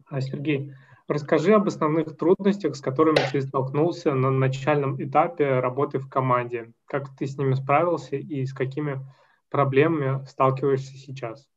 [0.09, 0.75] А, Сергей,
[1.07, 6.73] расскажи об основных трудностях, с которыми ты столкнулся на начальном этапе работы в команде.
[6.87, 9.01] Как ты с ними справился и с какими
[9.49, 11.49] проблемами сталкиваешься сейчас?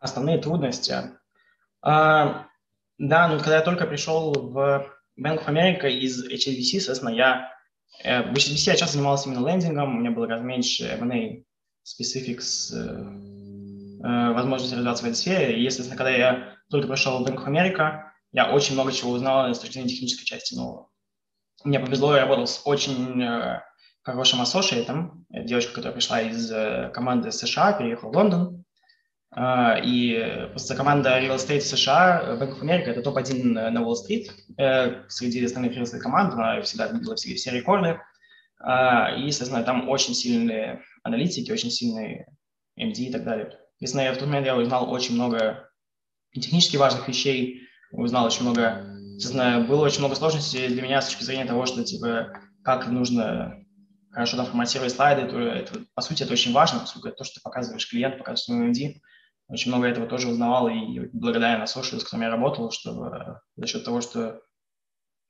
[0.00, 0.94] Основные трудности.
[1.82, 2.46] А,
[2.98, 7.50] да, ну когда я только пришел в Bank of America из HSBC, соответственно, я
[8.02, 11.44] э, в HSBC я часто занимался именно лендингом, у меня было гораздо меньше M&A
[11.84, 12.78] specifics, э,
[14.06, 15.58] э, возможности развиваться в этой сфере.
[15.58, 19.52] И, естественно, когда я только пришел в Bank of America, я очень много чего узнал
[19.54, 20.88] с точки зрения технической части нового.
[21.64, 23.22] Мне повезло, я работал с очень
[24.02, 26.48] хорошим ассошиетом, девочка, которая пришла из
[26.92, 28.64] команды США, переехала в Лондон,
[29.36, 35.44] и просто команда Real Estate США, Bank of America, это топ-1 на Уолл-стрит э, среди
[35.44, 40.14] остальных real estate команд, она всегда била все, все рекорды, э, и, соответственно, там очень
[40.14, 42.26] сильные аналитики, очень сильные
[42.76, 43.56] MD и так далее.
[43.78, 45.70] Естественно, я в тот момент я узнал очень много
[46.32, 47.62] технически важных вещей,
[47.92, 48.84] узнал очень много,
[49.20, 52.32] честно, было очень много сложностей для меня с точки зрения того, что, типа,
[52.64, 53.64] как нужно
[54.10, 57.34] хорошо там форматировать слайды, то это, по сути, это очень важно, поскольку это то, что
[57.36, 59.00] ты показываешь клиенту, показываешь своему MD.
[59.50, 63.66] Очень много этого тоже узнавал, и благодаря на social, с которым я работал, чтобы за
[63.66, 64.40] счет того, что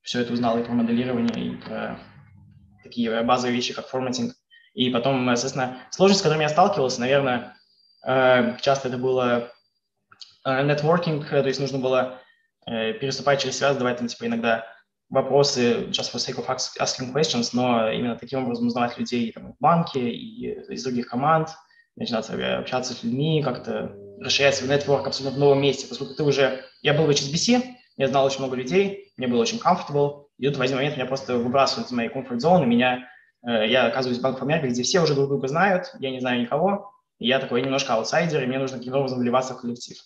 [0.03, 1.99] все это узнал и про моделирование, и про
[2.83, 4.35] такие базовые вещи, как форматинг.
[4.75, 7.57] И потом, естественно, сложность, с которыми я сталкивался, наверное,
[8.07, 9.53] э, часто это было
[10.45, 12.21] нетворкинг, то есть нужно было
[12.67, 14.65] Э, переступать через себя, задавать там, типа, иногда
[15.09, 16.47] вопросы just for sake of
[16.79, 21.49] asking questions, но именно таким образом узнавать людей там, в банке и из других команд,
[21.97, 26.65] начинать общаться с людьми, как-то расширять свой нетворк абсолютно в новом месте, поскольку ты уже...
[26.83, 27.63] Я был в HSBC,
[27.97, 31.07] я знал очень много людей, мне было очень comfortable, и тут в один момент меня
[31.07, 33.09] просто выбрасывают из моей и меня,
[33.47, 36.41] э, я оказываюсь в Банке Америки, где все уже друг друга знают, я не знаю
[36.41, 39.99] никого, и я такой немножко аутсайдер, и мне нужно каким-то образом вливаться в коллектив.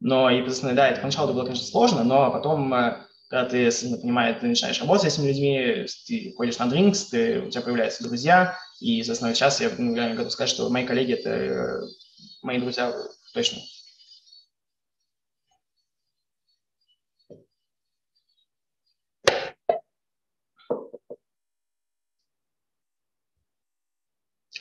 [0.00, 2.96] Но, и, естественно, да, это поначалу было, конечно, сложно, но потом, э,
[3.28, 7.50] когда ты, понимаешь, ты начинаешь работать с этими людьми, ты ходишь на дринкс, ты, у
[7.50, 11.80] тебя появляются друзья, и, естественно, сейчас я ну, готов сказать, что мои коллеги– это э,
[12.42, 12.94] мои друзья
[13.34, 13.58] точно.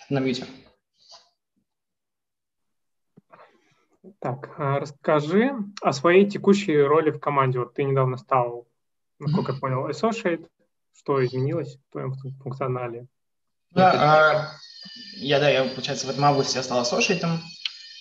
[0.09, 0.45] На мьюте.
[4.19, 7.59] Так, а расскажи о своей текущей роли в команде.
[7.59, 8.67] Вот ты недавно стал,
[9.19, 10.49] насколько я понял, associate.
[10.95, 13.07] Что изменилось в твоем функционале?
[13.71, 14.57] Да, а,
[15.15, 17.25] я, да, я, получается, в этом августе я стал associate.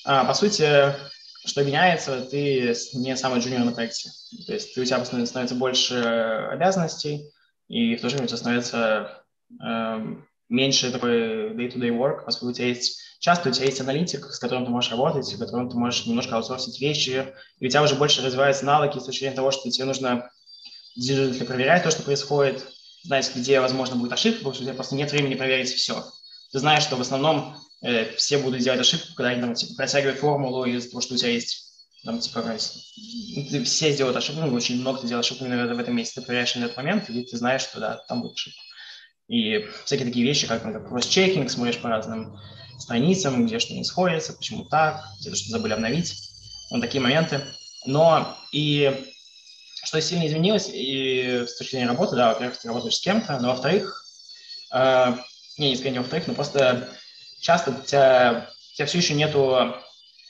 [0.05, 0.95] А, по сути,
[1.45, 4.11] что меняется, ты не самый джуниор на проекте.
[4.47, 5.97] То есть у тебя становится больше
[6.51, 7.31] обязанностей,
[7.69, 9.25] и в то же время у тебя становится
[9.63, 10.17] э,
[10.49, 14.65] меньше такой day-to-day work, поскольку у тебя есть часто у тебя есть аналитик, с которым
[14.65, 18.21] ты можешь работать, с которым ты можешь немножко аутсорсить вещи, и у тебя уже больше
[18.21, 20.31] развиваются навыки с точки зрения того, что тебе нужно
[20.95, 22.67] проверять то, что происходит,
[23.05, 26.05] знать, где, возможно, будет ошибка, потому что у тебя просто нет времени проверить все.
[26.53, 30.19] Ты знаешь, что в основном э, все будут делать ошибку, когда они там, типа, протягивают
[30.19, 31.73] формулу из-за того, что у тебя есть
[32.05, 32.43] там, типа,
[33.51, 36.27] ты, все сделают ошибку, ну, очень много ты делаешь ошибку именно в этом месте, ты
[36.27, 38.61] проверяешь на этот момент, и ты знаешь, что да, там будет ошибка.
[39.29, 42.39] И всякие такие вещи, как, ну, кросс-чекинг, смотришь по разным
[42.79, 46.13] страницам, где что не сходится, почему так, где-то что забыли обновить.
[46.71, 47.41] Вот такие моменты.
[47.87, 49.07] Но и
[49.85, 53.49] что сильно изменилось и с точки зрения работы, да, во-первых, ты работаешь с кем-то, но
[53.49, 54.05] во-вторых,
[54.73, 55.17] э,
[55.59, 56.89] не, не скорее не во-вторых, но просто
[57.41, 59.75] часто у тебя, у тебя все еще нету э,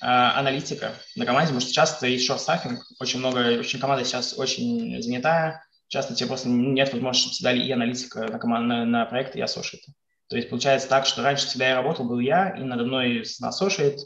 [0.01, 5.65] аналитика на команде, потому что часто есть шорт-стаффинг, очень много, очень команда сейчас очень занятая,
[5.89, 9.41] часто тебе просто нет возможности, чтобы всегда и аналитика на, команд, на, на проект, и
[9.41, 9.93] ассошиты.
[10.29, 13.99] То есть получается так, что раньше всегда я работал, был я, и надо мной associate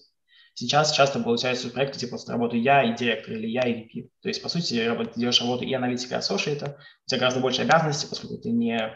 [0.59, 4.09] Сейчас часто получается проекты, типа, работаю я и директор, или я и VP.
[4.23, 7.61] То есть, по сути, ты делаешь работу и аналитика, и ассошиэта, у тебя гораздо больше
[7.61, 8.91] обязанностей, поскольку ты не...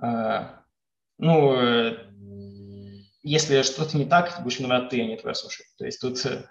[0.00, 0.57] Э,
[1.18, 1.98] ну, э,
[3.22, 5.66] если что-то не так, будешь виноват ты, а не твой ассошиэт.
[5.76, 6.44] То есть тут, э,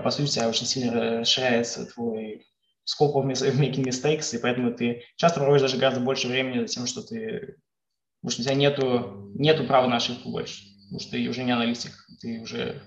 [0.00, 2.46] по сути, у тебя очень сильно расширяется твой
[2.84, 6.86] scope of making mistakes, и поэтому ты часто проводишь даже гораздо больше времени за тем,
[6.86, 7.56] что ты...
[8.20, 11.52] Потому что у тебя нету, нету права на ошибку больше, потому что ты уже не
[11.52, 12.82] аналитик, ты уже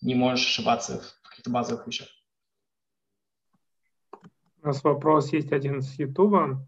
[0.00, 2.08] не можешь ошибаться в каких-то базовых вещах.
[4.62, 6.58] У нас вопрос есть один с YouTube.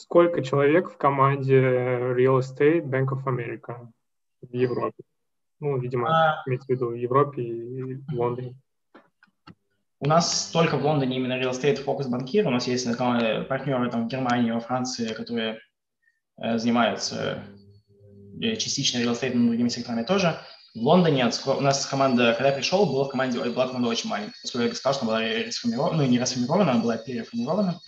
[0.00, 3.86] Сколько человек в команде Real Estate Bank of America
[4.40, 5.04] в Европе?
[5.60, 6.42] Ну, видимо, а...
[6.46, 8.56] имеется в виду в Европе и в Лондоне.
[9.98, 12.46] У нас только в Лондоне именно real estate фокус банкир.
[12.46, 15.60] У нас есть партнеры там, в Германии, во Франции, которые
[16.38, 17.44] э, занимаются
[18.40, 20.34] э, частично real estate, но другими секторами тоже.
[20.74, 24.32] В Лондоне у нас команда, когда я пришел, была в команде, была команда очень маленькая.
[24.40, 27.78] Поскольку я сказал, что она была расформирована, ну, не расформирована, она была переформирована.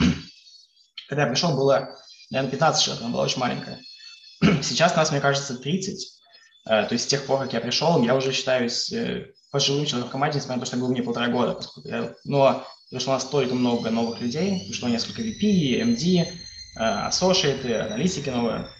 [1.12, 1.94] Когда я пришел, было,
[2.30, 3.78] наверное, 15 человек, она была очень маленькая.
[4.62, 6.08] Сейчас нас, мне кажется, 30.
[6.64, 8.90] Э, то есть с тех пор, как я пришел, я уже считаюсь
[9.50, 12.66] пожилым человеком в команде, несмотря на то, что я был не полтора года, я, но
[12.90, 16.26] пришло настолько много новых людей, пришло несколько VP, MD,
[16.78, 18.70] associate, аналитики новые.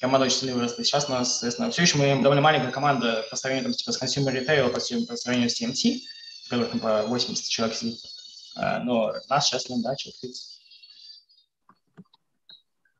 [0.00, 0.84] Команда очень сильно выросла.
[0.84, 4.00] Сейчас у нас, соответственно, все еще мы довольно маленькая команда по сравнению там, типа, с
[4.00, 6.02] consumer retail, по, сравнению с TMT,
[6.44, 7.98] в которых там, по 80 человек сидит.
[8.54, 10.57] Но нас сейчас, ну, да, человек 30.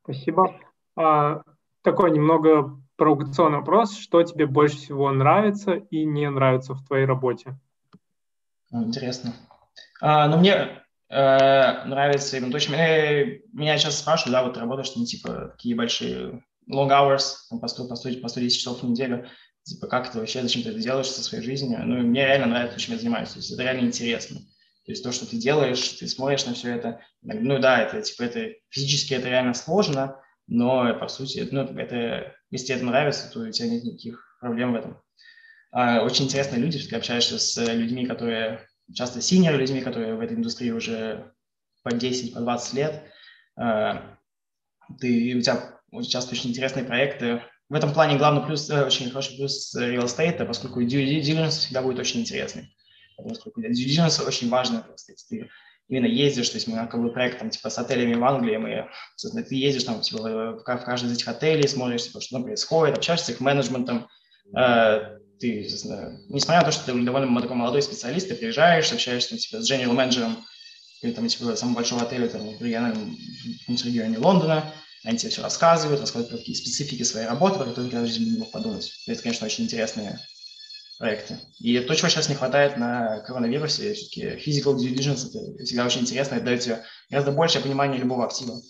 [0.08, 0.58] Спасибо.
[0.96, 1.42] А,
[1.82, 3.94] такой немного провокационный вопрос.
[3.98, 7.58] Что тебе больше всего нравится и не нравится в твоей работе?
[8.72, 9.34] Интересно.
[10.00, 14.88] А, ну, мне э, нравится именно то, что меня, меня сейчас спрашивают, да, вот работаешь,
[14.88, 19.28] там, типа, такие большие long hours, по 100, по 100, по 110 часов в неделю,
[19.64, 21.80] типа, как это вообще, зачем ты это делаешь со своей жизнью?
[21.84, 24.40] Ну, мне реально нравится, чем я занимаюсь, то есть это реально интересно.
[24.88, 28.22] То есть то, что ты делаешь, ты смотришь на все это, ну да, это, типа,
[28.22, 33.40] это физически это реально сложно, но, по сути, ну, это если тебе это нравится, то
[33.40, 34.98] у тебя нет никаких проблем в этом.
[35.72, 40.38] А, очень интересные люди, ты общаешься с людьми, которые часто синер людьми, которые в этой
[40.38, 41.34] индустрии уже
[41.82, 43.02] по 10, по 20 лет.
[43.56, 44.16] А,
[44.98, 45.70] ты, у тебя
[46.08, 47.42] часто очень интересные проекты.
[47.68, 51.82] В этом плане главный плюс, э, очень хороший плюс real estate, поскольку due diligence всегда
[51.82, 52.74] будет очень интересный.
[53.22, 54.86] Поскольку diligence очень важно.
[55.28, 55.48] Ты
[55.88, 58.88] именно ездишь, то есть мы как проект там типа с отелями в Англии, мы,
[59.42, 63.26] ты ездишь там типа в, каждый из этих отелей, смотришь, типа, что там происходит, общаешься
[63.26, 64.08] с их менеджментом,
[64.56, 65.62] э, ты,
[66.28, 69.70] несмотря на то, что ты довольно такой молодой специалист, ты приезжаешь, общаешься там, типа, с
[69.70, 70.36] general менеджером
[71.02, 72.92] или там типа самого большого отеля там, в регионе,
[73.66, 74.72] в регионе Лондона,
[75.04, 78.38] они тебе все рассказывают, рассказывают про такие специфики своей работы, про которые ты даже не
[78.38, 78.92] мог подумать.
[79.06, 80.18] Это, конечно, очень интересные
[80.98, 81.38] проекты.
[81.60, 86.02] И то, чего сейчас не хватает на коронавирусе, все-таки physical due diligence, это всегда очень
[86.02, 88.60] интересно, это дает тебе гораздо большее понимание любого актива.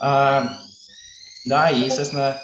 [0.00, 0.58] А,
[1.46, 2.40] да, и, естественно,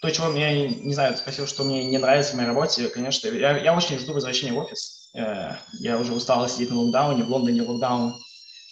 [0.00, 3.56] то, чего мне, не знаю, спросил, что мне не нравится в моей работе, конечно, я,
[3.56, 5.10] я очень жду возвращения в офис.
[5.14, 8.22] Э, я уже устал сидеть на локдауне, в Лондоне локдаун.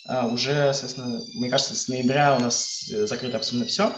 [0.06, 3.92] А уже, соответственно, мне кажется, с ноября у нас э, закрыто абсолютно все.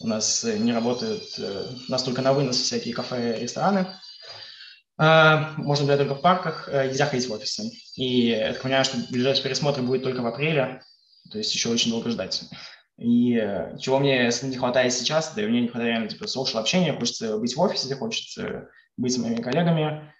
[0.00, 3.86] У нас э, не работают, у нас только на вынос всякие кафе, рестораны.
[5.00, 7.70] А, можно гулять только в парках, э, нельзя ходить в офисы.
[7.94, 10.82] И я так понимаю, что ближайший пересмотр будет только в апреле,
[11.30, 12.42] то есть еще очень долго ждать.
[12.96, 16.58] И э, чего мне не хватает сейчас, да и мне не хватает реально типа social
[16.58, 20.12] общения, хочется быть в офисе, хочется быть с моими коллегами,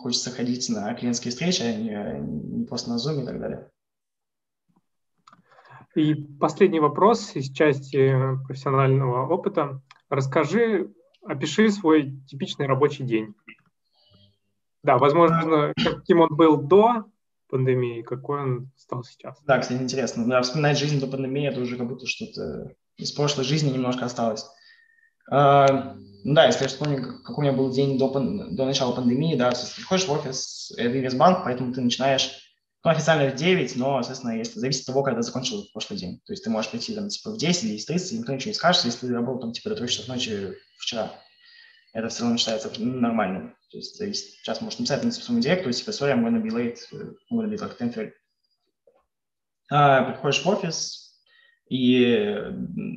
[0.00, 3.70] хочется ходить на клиентские встречи, а не, не просто на Zoom и так далее.
[5.94, 8.12] И последний вопрос из части
[8.44, 9.80] профессионального опыта.
[10.10, 10.92] Расскажи,
[11.24, 13.34] опиши свой типичный рабочий день.
[14.86, 17.06] Да, возможно, каким он был до
[17.48, 19.36] пандемии, какой он стал сейчас.
[19.44, 20.24] Да, кстати, интересно.
[20.28, 24.46] Да, вспоминать жизнь до пандемии, это уже как будто что-то из прошлой жизни немножко осталось.
[25.28, 29.50] А, да, если я вспомню, какой у меня был день до, до начала пандемии, да,
[29.50, 34.38] ты приходишь в офис, это инвестбанк, поэтому ты начинаешь, ну, официально в 9, но, соответственно,
[34.38, 36.20] если, зависит от того, когда закончил прошлый день.
[36.26, 38.54] То есть ты можешь прийти, там, типа, в 10 или 10.30, и никто ничего не
[38.54, 41.10] скажет, если ты работал, там, типа, до 3 часов ночи вчера
[41.96, 43.56] это все равно считается нормальным.
[43.70, 43.96] То есть.
[43.96, 47.56] Сейчас может написать на своему директору, типа, sorry, I'm gonna be late, I'm gonna be
[47.56, 48.12] like 10.30.
[49.70, 51.18] А, приходишь в офис,
[51.68, 52.38] и,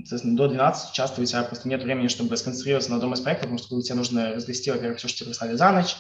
[0.04, 3.46] соответственно, до 12 часто у тебя просто нет времени, чтобы сконцентрироваться на одном из проектов,
[3.46, 5.96] потому что тебе нужно разгрести, во-первых, все, что тебе прислали за ночь,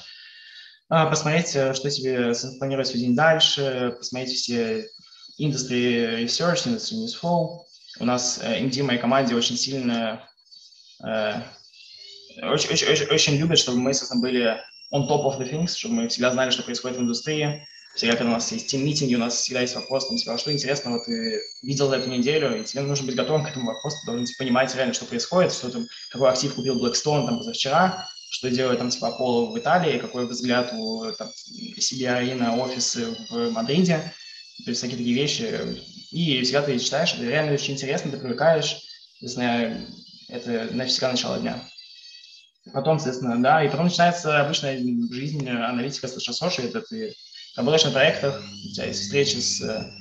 [0.89, 4.89] а, посмотреть, э, что тебе планировать свой день дальше, посмотреть все
[5.39, 7.62] industry research, industry news flow.
[8.00, 10.28] У нас MD э, в моей команде очень сильно
[11.04, 11.36] э,
[12.42, 14.58] очень, очень, очень, очень любят, чтобы мы, собственно, были
[14.94, 17.66] on top of the things, чтобы мы всегда знали, что происходит в индустрии.
[17.96, 20.54] Всегда, когда у нас есть тим-митинги, у нас всегда есть вопрос, там, типа, а что
[20.54, 24.06] интересного ты видел за эту неделю, и тебе нужно быть готовым к этому вопросу, ты
[24.06, 28.50] должен типа, понимать реально, что происходит, что там, какой актив купил Blackstone там позавчера, что
[28.50, 31.30] делает там типа Apollo в Италии, какой взгляд у там,
[31.80, 34.14] CBRE на офисы в Мадриде,
[34.64, 35.78] то есть всякие такие вещи.
[36.12, 38.78] И всегда ты читаешь, это реально очень интересно, ты привлекаешь,
[39.20, 39.88] соответственно,
[40.30, 41.68] это навсегда начало дня.
[42.74, 47.16] Потом, соответственно, да, и потом начинается обычная жизнь аналитика с Соши, это ты
[47.55, 49.91] работаешь на проектах, у тебя есть встречи с э,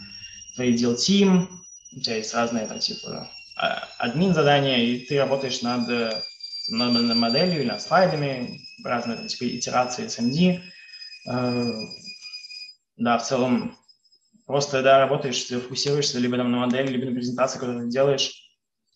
[0.55, 1.49] твоей дел team,
[1.97, 6.21] у тебя есть разные там типа а, админ задания, и ты работаешь над, э,
[6.71, 10.61] над, моделью или над слайдами, разные типа итерации SMD.
[11.31, 11.73] Э,
[12.97, 13.79] да, в целом
[14.47, 18.33] просто, да, работаешь, ты фокусируешься либо там на модели, либо на презентации, которую ты делаешь,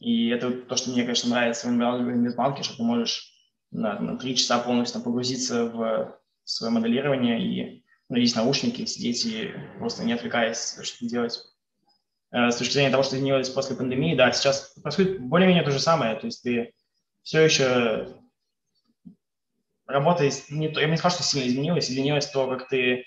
[0.01, 3.32] и это то, что мне, конечно, нравится в инвестбанке, что ты можешь
[3.73, 9.53] на, на три часа полностью погрузиться в свое моделирование и ну, есть наушники, сидеть и
[9.79, 11.41] просто не отвлекаясь, что-то делать.
[12.31, 15.81] Э, с точки зрения того, что изменилось после пандемии, да, сейчас происходит более-менее то же
[15.81, 16.75] самое, то есть ты
[17.23, 18.09] все еще
[19.87, 23.05] работа, не я бы не сказал, что сильно изменилось, изменилось то, как ты,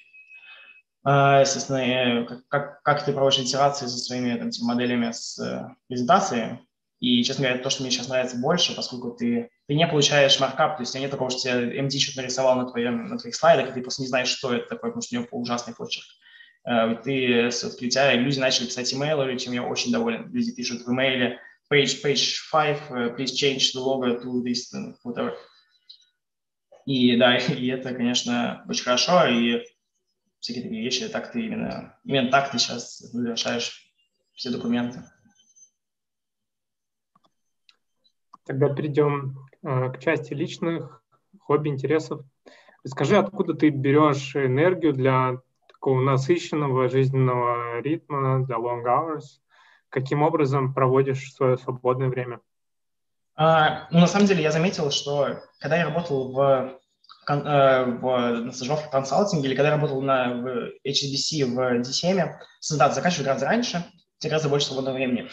[1.06, 5.40] э, естественно, э, как, как, как ты проводишь итерации со своими там, типа, моделями с
[5.88, 6.60] презентацией,
[7.00, 10.78] и, честно говоря, то, что мне сейчас нравится больше, поскольку ты, ты не получаешь маркап,
[10.78, 13.74] то есть нет такого, что тебе MD что-то нарисовал на, твоем, на твоих слайдах, и
[13.74, 16.06] ты просто не знаешь, что это такое, потому что у него ужасный почерк.
[16.68, 20.32] Uh, ты, у тебя люди начали писать имейлы, чем я очень доволен.
[20.34, 21.40] Люди пишут в имейле
[21.72, 24.74] page, page 5, uh, please change the logo to this,
[25.04, 25.36] whatever.
[26.86, 29.64] И да, и это, конечно, очень хорошо, и
[30.40, 33.92] всякие такие вещи, так ты именно, именно так ты сейчас завершаешь
[34.34, 35.04] все документы.
[38.46, 41.02] Тогда перейдем э, к части личных
[41.40, 42.22] хобби, интересов.
[42.86, 49.42] Скажи, откуда ты берешь энергию для такого насыщенного жизненного ритма, для long hours?
[49.90, 52.40] Каким образом проводишь свое свободное время?
[53.36, 56.80] А, ну, на самом деле, я заметил, что когда я работал в,
[57.28, 60.48] э, в, на стажировке консалтинге или когда я работал на, в
[60.88, 62.34] HSBC в DCM,
[62.78, 63.84] да, заканчиваю гораздо раньше,
[64.22, 65.30] гораздо больше свободного времени.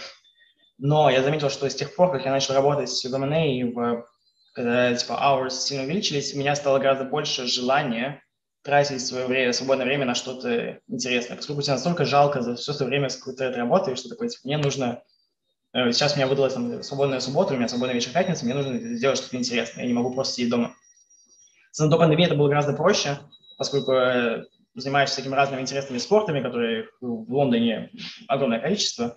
[0.85, 4.05] Но я заметил, что с тех пор, как я начал работать в M&A, и в,
[4.53, 8.21] когда типа hours сильно увеличились, у меня стало гораздо больше желания
[8.65, 11.37] тратить свое время, свободное время на что-то интересное.
[11.37, 14.59] Поскольку тебе настолько жалко за все свое время, сколько ты работаешь, что такое, типа, мне
[14.59, 15.05] нужно...
[15.73, 18.77] Э, сейчас у меня выдалась там, свободная суббота, у меня свободный вечер пятница, мне нужно
[18.97, 20.75] сделать что-то интересное, я не могу просто сидеть дома.
[21.79, 23.21] До пандемии это было гораздо проще,
[23.57, 27.93] поскольку э, занимаешься такими разными интересными спортами, которые в Лондоне
[28.27, 29.11] огромное количество,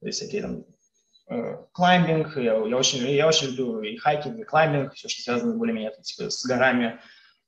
[0.00, 0.64] то есть всякие там
[1.72, 5.92] клаймбинг, я, я, очень, я очень люблю и хайкинг, и клаймбинг, все, что связано более-менее
[6.02, 7.00] типа, с горами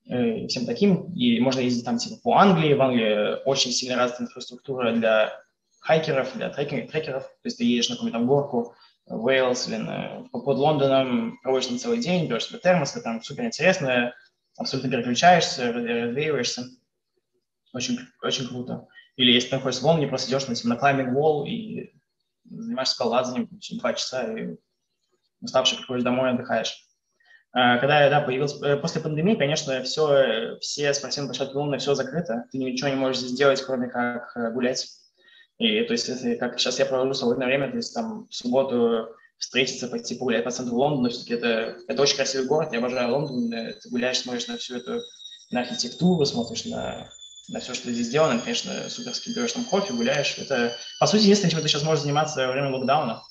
[0.07, 1.11] э, и всем таким.
[1.13, 2.73] И можно ездить там типа по Англии.
[2.73, 5.37] В Англии очень сильно развита инфраструктура для
[5.81, 7.23] хайкеров, для трекинг, трекеров.
[7.23, 8.75] То есть ты едешь на какую-то горку
[9.07, 14.13] Уэйлс или на, под Лондоном, проводишь там целый день, берешь себе термос, там супер интересно,
[14.57, 16.63] абсолютно переключаешься, развеиваешься.
[17.73, 18.87] Очень, очень круто.
[19.17, 21.93] Или если ты находишься в Лондоне, просто идешь на, типа, на climbing wall и
[22.49, 24.55] занимаешься скалолазанием два часа, и
[25.41, 26.87] уставший приходишь домой, отдыхаешь.
[27.51, 32.45] А, когда да, появился, э, после пандемии, конечно, все, все спортивные площадки Лондона, все закрыто,
[32.51, 34.87] ты ничего не можешь сделать, кроме как э, гулять.
[35.59, 39.07] И то есть, если, как сейчас я провожу свободное время, то есть там в субботу
[39.37, 43.51] встретиться, пойти погулять по центру Лондона, все-таки это, это очень красивый город, я обожаю Лондон,
[43.51, 44.99] ты гуляешь, смотришь на всю эту
[45.51, 47.07] на архитектуру, смотришь на
[47.49, 50.37] на все, что здесь сделано, конечно, суперски берешь там кофе, гуляешь.
[50.37, 53.21] Это, по сути, единственное, чем ты сейчас можешь заниматься во время локдауна,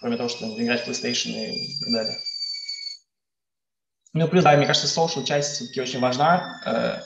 [0.00, 2.18] кроме того, что играть в PlayStation и так далее.
[4.14, 6.60] Ну, плюс, да, мне кажется, social часть все-таки очень важна.
[6.66, 7.02] Э,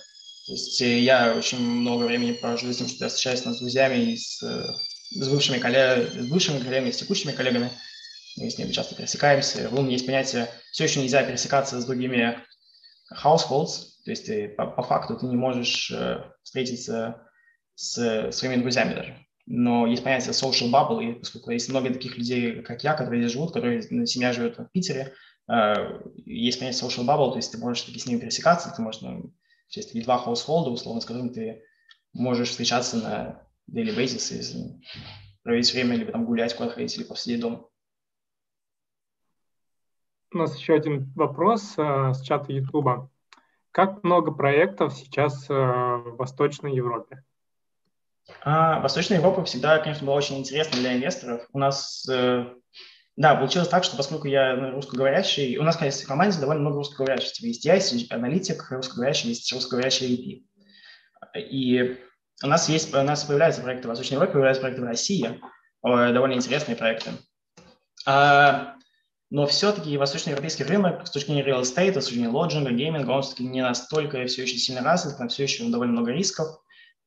[0.47, 4.13] то есть э, я очень много времени провожу с тем, что я встречаюсь с друзьями
[4.13, 4.73] и с, э,
[5.11, 7.71] с бывшими коллегами, с бывшими коллегами, с текущими коллегами.
[8.37, 9.69] Мы с ними часто пересекаемся.
[9.69, 12.41] В Луне есть понятие, все еще нельзя пересекаться с другими
[13.23, 17.29] households, то есть ты, по, по факту ты не можешь э, встретиться
[17.75, 19.27] с своими друзьями даже.
[19.47, 23.33] Но есть понятие social bubble, и поскольку есть много таких людей, как я, которые здесь
[23.33, 25.13] живут, которые семья живет в Питере,
[25.51, 29.01] э, есть понятие social bubble, то есть ты можешь таки с ними пересекаться, ты можешь,
[29.01, 31.65] ну, то есть два household, условно скажем, ты
[32.13, 34.85] можешь встречаться на daily basis и
[35.43, 37.67] проводить время, либо там гулять куда-то ходить, или посидеть дома.
[40.33, 43.11] У нас еще один вопрос э, с чата Ютуба.
[43.77, 47.23] Как много проектов сейчас э, в Восточной Европе?
[48.43, 51.47] А, Восточная Европа всегда, конечно, была очень интересна для инвесторов.
[51.53, 52.47] У нас э,
[53.17, 56.77] Да, получилось так, что поскольку я ну, русскоговорящий, у нас, конечно, в команде довольно много
[56.77, 57.33] русскоговорящих.
[57.33, 60.47] Типа есть я, аналитик русскоговорящий, есть русскоговорящий
[61.35, 61.43] VP.
[61.51, 62.01] И
[62.45, 65.39] у нас есть, у нас появляются проекты в Восточной Европе, появляются проекты в России,
[65.83, 67.11] довольно интересные проекты.
[68.07, 68.76] А,
[69.31, 73.23] но все-таки восточноевропейский рынок с точки зрения real estate, с точки зрения лоджинга, гейминга, он
[73.23, 76.49] все-таки не настолько все еще сильно развит, там все еще довольно много рисков.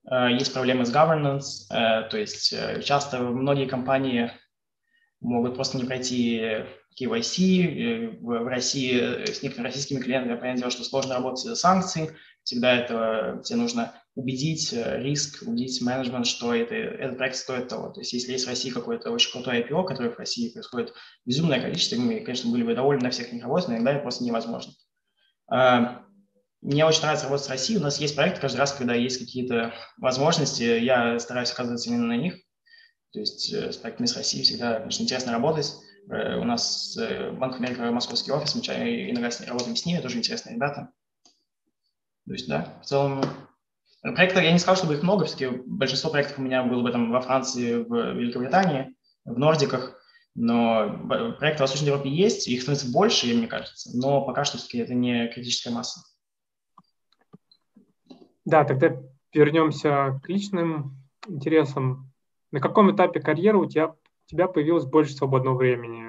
[0.06, 4.32] А, есть проблемы с governance, а, то есть э, часто многие компании
[5.22, 6.66] могут просто не пройти
[7.00, 8.20] KYC.
[8.22, 12.12] В России с некоторыми российскими клиентами, понятное дело, что сложно работать из-за санкций.
[12.44, 17.90] Всегда это тебе нужно убедить э, риск, убедить менеджмент, что это, этот проект стоит того.
[17.90, 20.94] То есть если есть в России какой-то очень крутой IPO, который в России происходит
[21.26, 24.74] безумное количество, мы, конечно, были бы довольны на всех работать, но иногда это просто невозможно.
[25.50, 26.04] А,
[26.62, 27.80] мне очень нравится работать с Россией.
[27.80, 32.18] У нас есть проект каждый раз, когда есть какие-то возможности, я стараюсь оказываться именно на
[32.18, 32.36] них.
[33.14, 35.74] То есть э, с проектами с Россией всегда, конечно, интересно работать.
[36.12, 36.98] Э, у нас
[37.40, 40.92] Банк Америка московский офис, мы иногда работаем с ними, тоже интересные ребята.
[42.28, 43.24] То есть, да, в целом
[44.02, 47.12] Проектов, я не сказал, чтобы их много, все-таки большинство проектов у меня было бы там
[47.12, 48.96] во Франции, в Великобритании,
[49.26, 50.00] в Нордиках,
[50.36, 51.06] но
[51.38, 54.94] проекты в Восточной Европе есть, их становится больше, мне кажется, но пока что все-таки это
[54.94, 56.02] не критическая масса.
[58.46, 59.02] Да, тогда
[59.34, 60.98] вернемся к личным
[61.28, 62.12] интересам.
[62.52, 63.96] На каком этапе карьеры у тебя, у
[64.28, 66.08] тебя появилось больше свободного времени?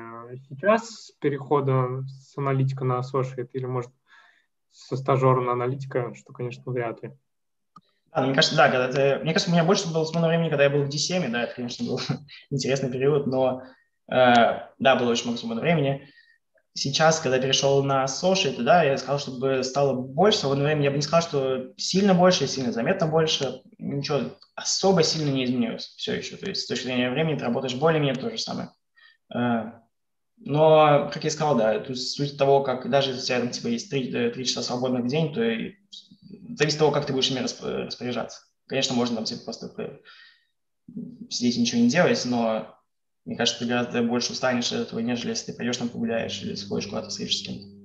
[0.49, 3.91] Сейчас с перехода с аналитика на associate или, может,
[4.71, 7.13] со стажера на аналитика, что, конечно, вряд ли.
[8.13, 10.65] Да, мне кажется, да, когда ты, мне кажется, у меня больше было свободного времени, когда
[10.65, 12.01] я был в D7, да, это, конечно, был
[12.51, 13.63] интересный период, но
[14.11, 14.15] э,
[14.79, 16.09] да, было очень много свободного времени.
[16.73, 20.85] Сейчас, когда перешел на Associate, да, я сказал, чтобы стало больше свободного времени.
[20.85, 23.63] Я бы не сказал, что сильно больше, сильно заметно больше.
[23.79, 24.21] Ничего
[24.55, 26.37] особо сильно не изменилось все еще.
[26.37, 28.71] То есть с точки зрения времени ты работаешь более-менее то же самое.
[29.35, 29.73] Э,
[30.39, 33.91] но, как я сказал, да, то суть того, как даже если у тебя типа, есть
[33.91, 35.43] 3, 3 часа свободных в день, то
[36.57, 38.43] зависит от того, как ты будешь ими распоряжаться.
[38.67, 40.01] Конечно, можно там типа, просто
[41.29, 42.77] сидеть и ничего не делать, но
[43.25, 46.55] мне кажется, ты гораздо больше устанешь от этого, нежели если ты пойдешь там погуляешь или
[46.55, 47.81] сходишь куда-то встретишься с кем-то.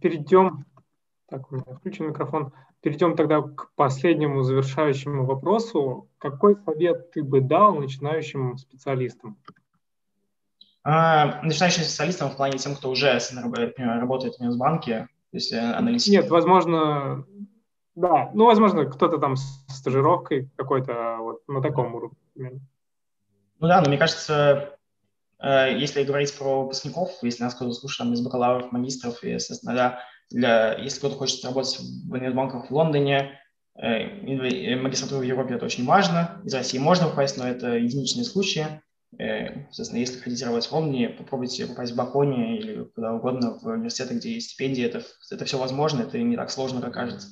[0.00, 0.64] Перейдем,
[1.26, 2.52] так, у меня включен микрофон.
[2.80, 6.08] Перейдем тогда к последнему завершающему вопросу.
[6.18, 9.36] Какой совет ты бы дал начинающим специалистам?
[10.82, 13.18] А, начинающим специалистам в плане тем, кто уже
[13.76, 16.10] работает в банке, то есть э, аналитики?
[16.10, 17.24] Нет, возможно,
[17.94, 22.16] да, ну, возможно, кто-то там с стажировкой какой-то вот на таком уровне.
[22.34, 24.78] Ну да, но мне кажется,
[25.38, 29.74] э, если говорить про выпускников, если нас кто-то слушает там, из бакалавров, магистров, и, естественно,
[29.74, 29.98] да,
[30.30, 33.38] для, если кто-то хочет работать в инвестбанках в Лондоне,
[33.76, 36.40] э, магистратура в Европе это очень важно.
[36.44, 38.80] Из России можно попасть, но это единичные случаи.
[39.18, 43.66] Э, соответственно, если хотите работать в Омни, попробуйте попасть в Баконе или куда угодно, в
[43.66, 44.84] университеты, где есть стипендии.
[44.84, 47.28] Это, это все возможно, это не так сложно, как кажется.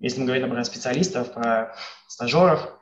[0.00, 1.74] Если мы говорим про специалистов, про
[2.08, 2.76] стажеров,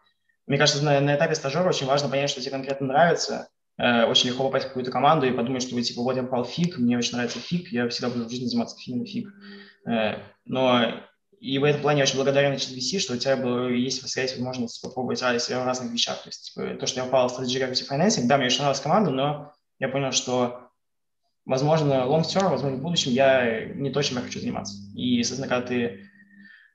[0.46, 3.48] мне кажется, на, на этапе стажера очень важно понять, что тебе конкретно нравится.
[3.78, 6.44] Э, очень легко попасть в какую-то команду и подумать, что вы типа, вот я попал
[6.44, 9.28] в фиг, мне очень нравится фиг, я всегда буду в жизни заниматься фигом фиг.
[9.86, 11.00] Э, но
[11.44, 14.80] и в этом плане я очень благодарен HSBC, что у тебя было, есть, есть возможность
[14.80, 16.22] попробовать себя в разных вещах.
[16.22, 18.80] То есть типа, то, что я попал в Strategic Equity Financing, да, мне очень нравилась
[18.80, 20.70] команда, но я понял, что,
[21.44, 24.74] возможно, long term, возможно, в будущем я не то, чем я хочу заниматься.
[24.94, 26.08] И, соответственно, когда ты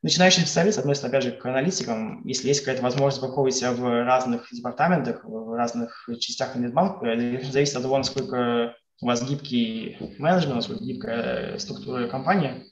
[0.03, 2.25] начинающий специалист относится, опять же, к аналитикам.
[2.27, 7.17] Если есть какая-то возможность попробовать себя в разных департаментах, в разных частях инвестбанка,
[7.51, 12.69] зависит от того, насколько у вас гибкий менеджмент, насколько гибкая структура компании,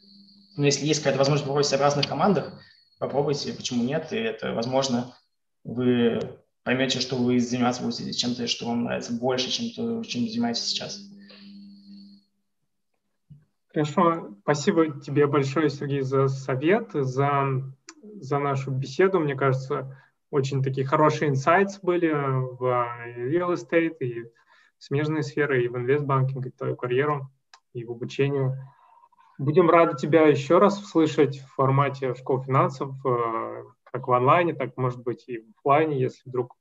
[0.58, 2.60] но если есть какая-то возможность попробовать в разных командах,
[3.00, 5.16] попробуйте, почему нет, и это, возможно,
[5.64, 6.20] вы
[6.64, 11.00] поймете, что вы заниматься будете чем-то, что вам нравится больше, чем то, чем занимаетесь сейчас.
[13.72, 17.64] Хорошо, спасибо тебе большое, Сергей, за совет, за,
[18.02, 19.20] за нашу беседу.
[19.20, 19.96] Мне кажется,
[20.32, 26.48] очень такие хорошие инсайты были в real estate и в смежной сферы, и в инвестбанкинг,
[26.48, 27.30] и в твою карьеру,
[27.74, 28.58] и в обучение.
[29.38, 34.76] Будем рады тебя еще раз услышать в формате школ финансов, э, как в онлайне, так,
[34.78, 36.56] может быть, и в офлайне, если вдруг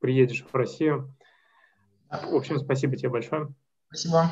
[0.00, 1.14] приедешь в Россию.
[2.10, 3.48] В общем, спасибо тебе большое.
[3.88, 4.30] Спасибо.